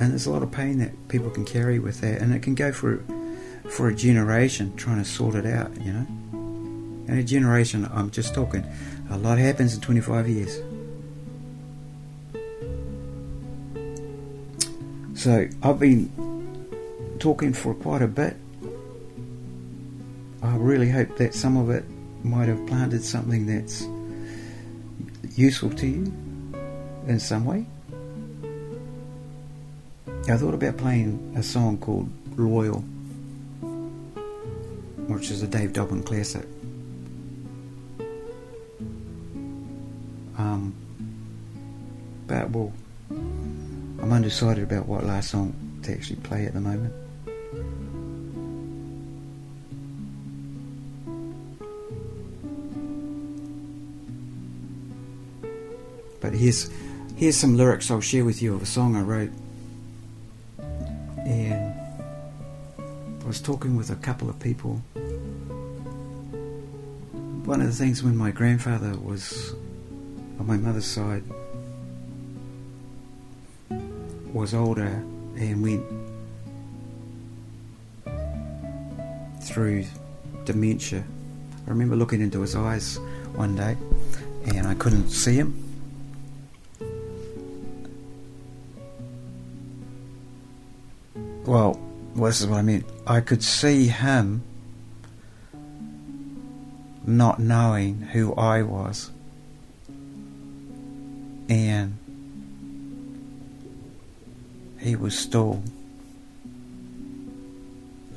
And 0.00 0.12
there's 0.12 0.26
a 0.26 0.30
lot 0.30 0.42
of 0.42 0.50
pain 0.50 0.78
that 0.78 1.08
people 1.08 1.28
can 1.28 1.44
carry 1.44 1.78
with 1.78 2.00
that, 2.00 2.22
and 2.22 2.34
it 2.34 2.42
can 2.42 2.54
go 2.54 2.72
for 2.72 3.04
for 3.68 3.88
a 3.88 3.94
generation 3.94 4.74
trying 4.76 4.98
to 4.98 5.04
sort 5.04 5.34
it 5.34 5.46
out, 5.46 5.70
you 5.80 5.92
know. 5.92 6.06
And 7.06 7.18
a 7.18 7.22
generation, 7.22 7.88
I'm 7.92 8.10
just 8.10 8.34
talking, 8.34 8.64
a 9.10 9.18
lot 9.18 9.38
happens 9.38 9.74
in 9.74 9.80
25 9.80 10.28
years. 10.28 10.60
So 15.14 15.48
I've 15.62 15.78
been 15.78 16.08
talking 17.18 17.52
for 17.52 17.74
quite 17.74 18.00
a 18.00 18.08
bit. 18.08 18.36
I 20.42 20.56
really 20.56 20.88
hope 20.88 21.16
that 21.18 21.34
some 21.34 21.56
of 21.56 21.68
it 21.68 21.84
might 22.22 22.48
have 22.48 22.66
planted 22.66 23.02
something 23.02 23.46
that's 23.46 23.86
useful 25.36 25.70
to 25.70 25.86
you 25.86 26.12
in 27.06 27.18
some 27.18 27.44
way. 27.44 27.66
I 30.28 30.36
thought 30.36 30.54
about 30.54 30.76
playing 30.76 31.34
a 31.36 31.42
song 31.42 31.78
called 31.78 32.08
Loyal, 32.36 32.80
which 35.08 35.30
is 35.30 35.42
a 35.42 35.46
Dave 35.46 35.72
Dobbyn 35.72 36.04
classic. 36.04 36.46
Um, 40.38 40.74
but 42.26 42.50
well, 42.50 42.72
I'm 43.10 44.12
undecided 44.12 44.64
about 44.64 44.86
what 44.86 45.04
last 45.04 45.30
song 45.30 45.54
to 45.82 45.92
actually 45.92 46.16
play 46.16 46.46
at 46.46 46.54
the 46.54 46.60
moment. 46.60 46.94
Here's 56.40 56.70
here's 57.16 57.36
some 57.36 57.54
lyrics 57.54 57.90
I'll 57.90 58.00
share 58.00 58.24
with 58.24 58.40
you 58.40 58.54
of 58.54 58.62
a 58.62 58.66
song 58.66 58.96
I 58.96 59.02
wrote. 59.02 59.30
And 61.26 61.74
I 63.22 63.26
was 63.26 63.42
talking 63.42 63.76
with 63.76 63.90
a 63.90 63.96
couple 63.96 64.30
of 64.30 64.40
people. 64.40 64.76
One 67.44 67.60
of 67.60 67.66
the 67.66 67.74
things 67.74 68.02
when 68.02 68.16
my 68.16 68.30
grandfather 68.30 68.96
was 68.98 69.52
on 70.38 70.46
my 70.46 70.56
mother's 70.56 70.86
side 70.86 71.22
was 74.32 74.54
older 74.54 75.04
and 75.36 75.62
went 75.62 75.84
through 79.42 79.84
dementia. 80.46 81.04
I 81.66 81.70
remember 81.70 81.96
looking 81.96 82.22
into 82.22 82.40
his 82.40 82.56
eyes 82.56 82.98
one 83.34 83.56
day 83.56 83.76
and 84.54 84.66
I 84.66 84.74
couldn't 84.74 85.10
see 85.10 85.34
him 85.34 85.69
well, 92.20 92.28
this 92.28 92.42
is 92.42 92.46
what 92.46 92.58
I 92.58 92.62
mean. 92.62 92.84
I 93.06 93.22
could 93.22 93.42
see 93.42 93.86
him 93.86 94.42
not 97.06 97.38
knowing 97.38 98.02
who 98.12 98.34
I 98.34 98.60
was. 98.60 99.10
And 101.48 101.96
he 104.78 104.96
was 104.96 105.18
still 105.18 105.62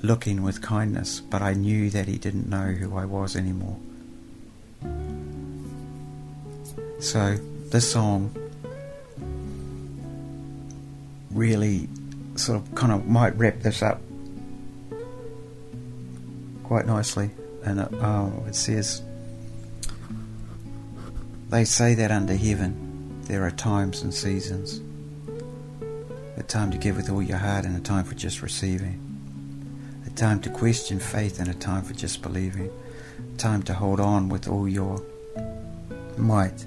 looking 0.01 0.43
with 0.43 0.61
kindness, 0.61 1.21
but 1.21 1.41
I 1.41 1.53
knew 1.53 1.89
that 1.91 2.05
he 2.05 2.17
didn't 2.17 2.49
know 2.49 2.73
who 2.73 2.97
I 2.97 3.05
was 3.05 3.37
anymore. 3.37 3.77
So, 6.99 7.37
this 7.69 7.89
song 7.89 8.35
really 11.31 11.87
sort 12.35 12.59
of 12.59 12.75
kind 12.75 12.91
of 12.91 13.07
might 13.07 13.37
wrap 13.37 13.59
this 13.59 13.81
up 13.81 14.01
quite 16.63 16.85
nicely. 16.85 17.29
And 17.63 17.79
it, 17.79 17.93
oh, 17.93 18.43
it 18.47 18.55
says, 18.55 19.01
they 21.49 21.65
say 21.65 21.93
that 21.95 22.11
under 22.11 22.35
heaven 22.35 23.21
there 23.23 23.45
are 23.45 23.51
times 23.51 24.01
and 24.01 24.13
seasons. 24.13 24.81
A 26.35 26.43
time 26.43 26.71
to 26.71 26.77
give 26.77 26.95
with 26.95 27.09
all 27.09 27.21
your 27.21 27.37
heart 27.37 27.65
and 27.65 27.77
a 27.77 27.79
time 27.79 28.05
for 28.05 28.15
just 28.15 28.41
receiving. 28.41 28.99
A 30.07 30.09
time 30.09 30.41
to 30.41 30.49
question 30.49 30.99
faith 30.99 31.39
and 31.39 31.47
a 31.47 31.53
time 31.53 31.83
for 31.83 31.93
just 31.93 32.21
believing. 32.21 32.71
A 33.33 33.37
time 33.37 33.63
to 33.63 33.73
hold 33.73 33.99
on 33.99 34.29
with 34.29 34.47
all 34.47 34.67
your 34.67 35.01
might 36.17 36.65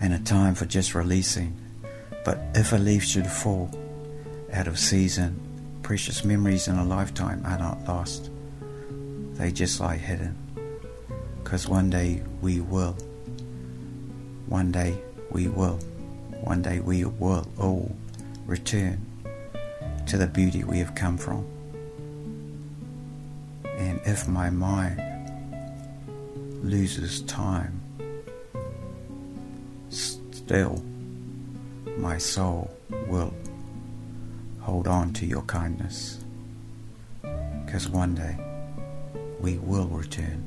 and 0.00 0.12
a 0.12 0.18
time 0.18 0.54
for 0.54 0.66
just 0.66 0.94
releasing. 0.94 1.56
But 2.24 2.38
if 2.54 2.72
a 2.72 2.76
leaf 2.76 3.04
should 3.04 3.26
fall 3.26 3.70
out 4.52 4.66
of 4.66 4.78
season, 4.78 5.40
precious 5.82 6.24
memories 6.24 6.68
in 6.68 6.76
a 6.76 6.84
lifetime 6.84 7.42
are 7.44 7.58
not 7.58 7.86
lost. 7.86 8.30
They 9.34 9.52
just 9.52 9.80
lie 9.80 9.96
hidden. 9.96 10.36
Because 11.42 11.68
one 11.68 11.90
day 11.90 12.22
we 12.40 12.60
will. 12.60 12.96
One 14.46 14.72
day 14.72 14.98
we 15.30 15.48
will. 15.48 15.78
One 16.40 16.62
day 16.62 16.80
we 16.80 17.04
will 17.04 17.46
all 17.58 17.94
return 18.46 19.04
to 20.06 20.16
the 20.16 20.26
beauty 20.26 20.64
we 20.64 20.78
have 20.78 20.94
come 20.94 21.18
from. 21.18 21.46
And 23.78 24.00
if 24.04 24.26
my 24.26 24.50
mind 24.50 25.02
loses 26.62 27.22
time, 27.22 27.80
still 29.90 30.82
my 31.98 32.18
soul 32.18 32.70
will 33.06 33.34
hold 34.66 34.88
on 34.88 35.12
to 35.12 35.24
your 35.24 35.42
kindness. 35.42 36.18
Because 37.64 37.88
one 37.88 38.16
day 38.16 38.36
we 39.38 39.58
will 39.58 39.86
return 39.86 40.42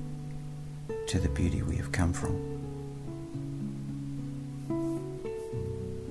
to 1.08 1.20
the 1.20 1.30
beauty 1.30 1.62
we 1.62 1.78
have 1.78 1.94
come 1.94 2.12
from. 2.12 2.36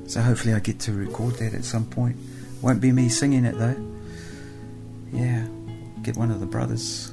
So 0.07 0.23
hopefully 0.23 0.55
I 0.55 0.61
get 0.61 0.81
to 0.81 0.93
record 0.95 1.35
that 1.35 1.53
at 1.53 1.67
some 1.67 1.85
point. 1.85 2.17
Won't 2.63 2.81
be 2.81 2.93
me 2.93 3.11
singing 3.11 3.45
it 3.45 3.59
though. 3.59 3.77
Yeah, 5.13 5.47
get 6.03 6.17
one 6.17 6.31
of 6.31 6.41
the 6.41 6.47
brothers. 6.47 7.13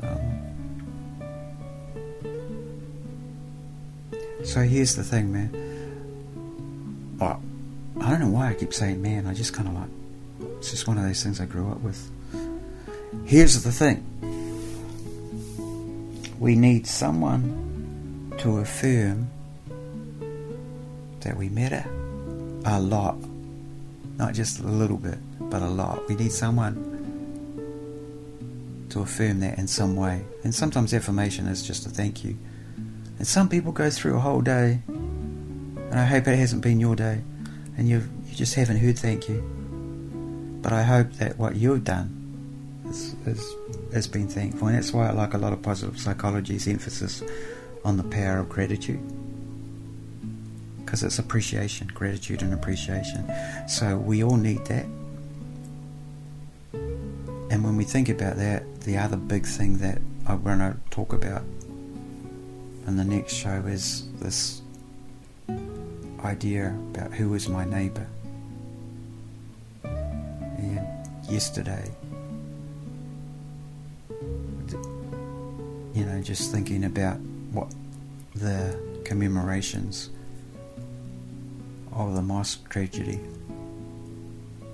Um, 0.00 0.38
so 4.44 4.60
here's 4.60 4.94
the 4.94 5.02
thing, 5.02 5.32
man. 5.32 5.67
I 8.08 8.12
don't 8.12 8.20
know 8.20 8.28
why 8.28 8.48
I 8.48 8.54
keep 8.54 8.72
saying 8.72 9.02
man. 9.02 9.26
I 9.26 9.34
just 9.34 9.52
kind 9.52 9.68
of 9.68 9.74
like 9.74 9.90
it's 10.60 10.70
just 10.70 10.88
one 10.88 10.96
of 10.96 11.04
those 11.04 11.22
things 11.22 11.42
I 11.42 11.44
grew 11.44 11.70
up 11.70 11.80
with. 11.80 12.10
Here's 13.26 13.62
the 13.62 13.70
thing. 13.70 14.02
We 16.38 16.56
need 16.56 16.86
someone 16.86 18.32
to 18.38 18.60
affirm 18.60 19.28
that 21.20 21.36
we 21.36 21.50
matter 21.50 21.84
a 22.64 22.80
lot. 22.80 23.18
Not 24.16 24.32
just 24.32 24.60
a 24.60 24.66
little 24.66 24.96
bit, 24.96 25.18
but 25.38 25.60
a 25.60 25.68
lot. 25.68 26.08
We 26.08 26.14
need 26.14 26.32
someone 26.32 26.86
to 28.88 29.00
affirm 29.00 29.40
that 29.40 29.58
in 29.58 29.68
some 29.68 29.96
way. 29.96 30.24
And 30.44 30.54
sometimes 30.54 30.94
affirmation 30.94 31.46
is 31.46 31.62
just 31.62 31.84
a 31.84 31.90
thank 31.90 32.24
you. 32.24 32.38
And 33.18 33.26
some 33.26 33.50
people 33.50 33.70
go 33.70 33.90
through 33.90 34.16
a 34.16 34.20
whole 34.20 34.40
day, 34.40 34.80
and 34.86 35.94
I 35.94 36.06
hope 36.06 36.26
it 36.26 36.38
hasn't 36.38 36.62
been 36.62 36.80
your 36.80 36.96
day, 36.96 37.20
and 37.78 37.88
you 37.88 38.02
you 38.26 38.34
just 38.34 38.54
haven't 38.54 38.78
heard 38.78 38.98
thank 38.98 39.28
you. 39.28 39.40
But 40.60 40.72
I 40.72 40.82
hope 40.82 41.12
that 41.14 41.38
what 41.38 41.56
you've 41.56 41.84
done 41.84 42.18
is, 42.90 43.14
is, 43.24 43.54
has 43.94 44.08
been 44.08 44.28
thankful. 44.28 44.68
And 44.68 44.76
that's 44.76 44.92
why 44.92 45.08
I 45.08 45.12
like 45.12 45.34
a 45.34 45.38
lot 45.38 45.52
of 45.52 45.62
positive 45.62 45.98
psychology's 45.98 46.66
emphasis 46.66 47.22
on 47.84 47.96
the 47.96 48.02
power 48.02 48.38
of 48.38 48.48
gratitude 48.48 49.00
because 50.88 51.02
it's 51.02 51.18
appreciation, 51.18 51.86
gratitude 51.88 52.42
and 52.42 52.52
appreciation. 52.52 53.30
So 53.68 53.96
we 53.98 54.24
all 54.24 54.36
need 54.36 54.64
that. 54.66 54.86
And 56.72 57.64
when 57.64 57.76
we 57.76 57.84
think 57.84 58.08
about 58.08 58.36
that, 58.36 58.80
the 58.80 58.96
other 58.96 59.16
big 59.16 59.46
thing 59.46 59.78
that 59.78 60.00
I 60.26 60.34
want 60.34 60.60
to 60.60 60.76
talk 60.90 61.12
about 61.12 61.42
in 62.86 62.96
the 62.96 63.04
next 63.04 63.34
show 63.34 63.62
is 63.66 64.08
this 64.14 64.62
idea 66.24 66.76
about 66.90 67.12
who 67.12 67.34
is 67.34 67.48
my 67.48 67.64
neighbour. 67.64 68.06
And 69.84 70.86
yesterday, 71.28 71.90
you 75.94 76.04
know, 76.04 76.20
just 76.22 76.52
thinking 76.52 76.84
about 76.84 77.18
what 77.52 77.72
the 78.34 78.78
commemorations 79.04 80.10
of 81.92 82.14
the 82.14 82.22
mosque 82.22 82.68
tragedy. 82.68 83.20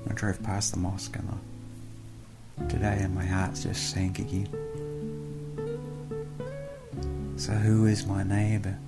I 0.08 0.12
drove 0.12 0.42
past 0.42 0.72
the 0.72 0.78
mosque 0.78 1.16
and 1.16 1.28
I, 1.30 2.68
today 2.68 2.98
and 3.00 3.14
my 3.14 3.24
heart's 3.24 3.62
just 3.62 3.90
sank 3.90 4.18
again. 4.18 4.48
So 7.36 7.52
who 7.52 7.86
is 7.86 8.06
my 8.06 8.22
neighbour? 8.22 8.78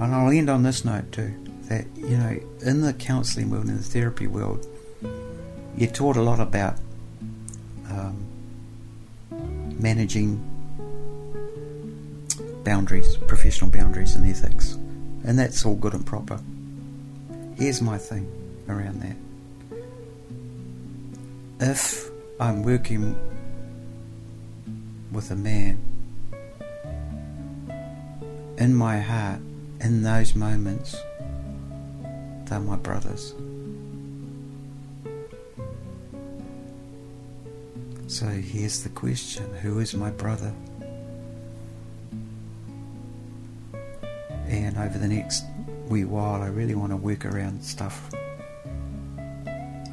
And 0.00 0.14
I'll 0.14 0.30
end 0.30 0.48
on 0.48 0.62
this 0.62 0.82
note 0.84 1.12
too, 1.12 1.34
that, 1.68 1.84
you 1.94 2.16
know, 2.16 2.40
in 2.62 2.80
the 2.80 2.94
counselling 2.94 3.50
world, 3.50 3.68
in 3.68 3.76
the 3.76 3.82
therapy 3.82 4.26
world, 4.26 4.66
you're 5.76 5.90
taught 5.90 6.16
a 6.16 6.22
lot 6.22 6.40
about 6.40 6.76
um, 7.90 8.24
managing 9.78 10.42
boundaries, 12.64 13.18
professional 13.18 13.70
boundaries 13.70 14.14
and 14.16 14.26
ethics. 14.26 14.72
And 15.24 15.38
that's 15.38 15.66
all 15.66 15.74
good 15.76 15.92
and 15.92 16.06
proper. 16.06 16.40
Here's 17.56 17.82
my 17.82 17.98
thing 17.98 18.26
around 18.70 19.02
that. 19.02 19.16
If 21.60 22.10
I'm 22.40 22.62
working 22.62 23.14
with 25.12 25.30
a 25.30 25.36
man, 25.36 25.78
in 28.56 28.74
my 28.74 28.98
heart, 28.98 29.40
in 29.80 30.02
those 30.02 30.34
moments, 30.34 30.96
they're 32.44 32.60
my 32.60 32.76
brothers. 32.76 33.34
So 38.06 38.26
here's 38.26 38.82
the 38.82 38.88
question 38.90 39.44
Who 39.62 39.78
is 39.78 39.94
my 39.94 40.10
brother? 40.10 40.52
And 44.48 44.76
over 44.76 44.98
the 44.98 45.08
next 45.08 45.44
wee 45.88 46.04
while, 46.04 46.42
I 46.42 46.48
really 46.48 46.74
want 46.74 46.90
to 46.90 46.96
work 46.96 47.24
around 47.24 47.62
stuff 47.62 48.10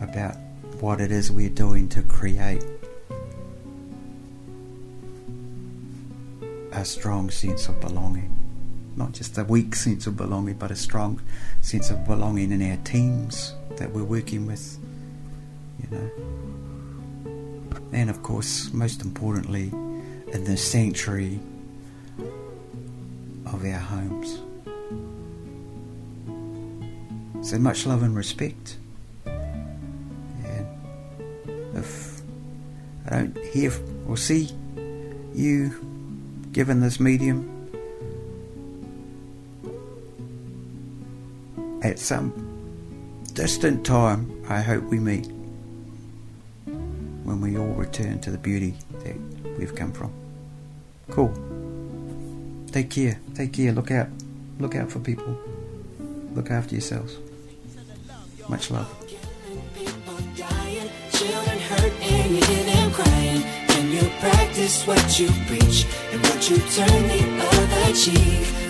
about 0.02 0.36
what 0.80 1.00
it 1.00 1.12
is 1.12 1.32
we're 1.32 1.50
doing 1.50 1.88
to 1.90 2.02
create 2.02 2.64
a 6.72 6.84
strong 6.84 7.30
sense 7.30 7.68
of 7.70 7.80
belonging. 7.80 8.47
Not 8.98 9.12
just 9.12 9.38
a 9.38 9.44
weak 9.44 9.76
sense 9.76 10.08
of 10.08 10.18
belonging, 10.18 10.56
but 10.56 10.72
a 10.72 10.76
strong 10.76 11.22
sense 11.62 11.92
of 11.92 12.04
belonging 12.06 12.52
in 12.52 12.72
our 12.72 12.78
teams 12.78 13.54
that 13.78 13.92
we're 13.94 14.04
working 14.04 14.48
with, 14.48 14.80
you 15.80 15.88
know. 15.96 16.10
And 17.94 18.10
of 18.10 18.24
course, 18.24 18.74
most 18.74 19.04
importantly, 19.04 19.72
in 20.34 20.44
the 20.44 20.58
sanctuary 20.58 21.40
of 23.46 23.64
our 23.64 23.80
homes. 23.80 24.40
So 27.48 27.60
much 27.60 27.86
love 27.86 28.02
and 28.02 28.16
respect. 28.16 28.78
And 29.26 30.68
if 31.76 32.22
I 33.06 33.10
don't 33.12 33.38
hear 33.54 33.72
or 34.08 34.18
see 34.18 34.50
you 35.36 35.72
given 36.52 36.80
this 36.80 37.00
medium 37.00 37.57
at 41.88 42.00
some 42.00 42.34
distant 43.34 43.86
time, 43.86 44.44
I 44.50 44.62
hope 44.62 44.84
we 44.84 45.00
meet 45.00 45.26
when 46.66 47.42
we 47.42 47.58
all 47.58 47.74
return 47.74 48.20
to 48.22 48.32
the 48.32 48.38
beauty 48.38 48.76
that 49.04 49.16
we've 49.58 49.74
come 49.74 49.94
from. 49.94 50.12
Cool. 51.10 51.34
Take 52.72 52.90
care. 52.90 53.20
Take 53.36 53.54
care. 53.54 53.72
Look 53.72 53.92
out. 53.92 54.10
Look 54.60 54.76
out 54.76 54.92
for 54.92 55.00
people. 55.00 55.38
Look 56.34 56.52
after 56.52 56.76
yourselves. 56.76 57.18
Much 58.50 58.70
love. 58.70 58.94
Practice 64.20 64.88
what 64.88 65.20
you 65.20 65.28
preach? 65.46 65.86
And 66.12 66.22
would 66.24 66.50
you 66.50 66.58
turn 66.58 67.04
the 67.08 67.46
other 67.46 67.94
cheek? 67.94 68.68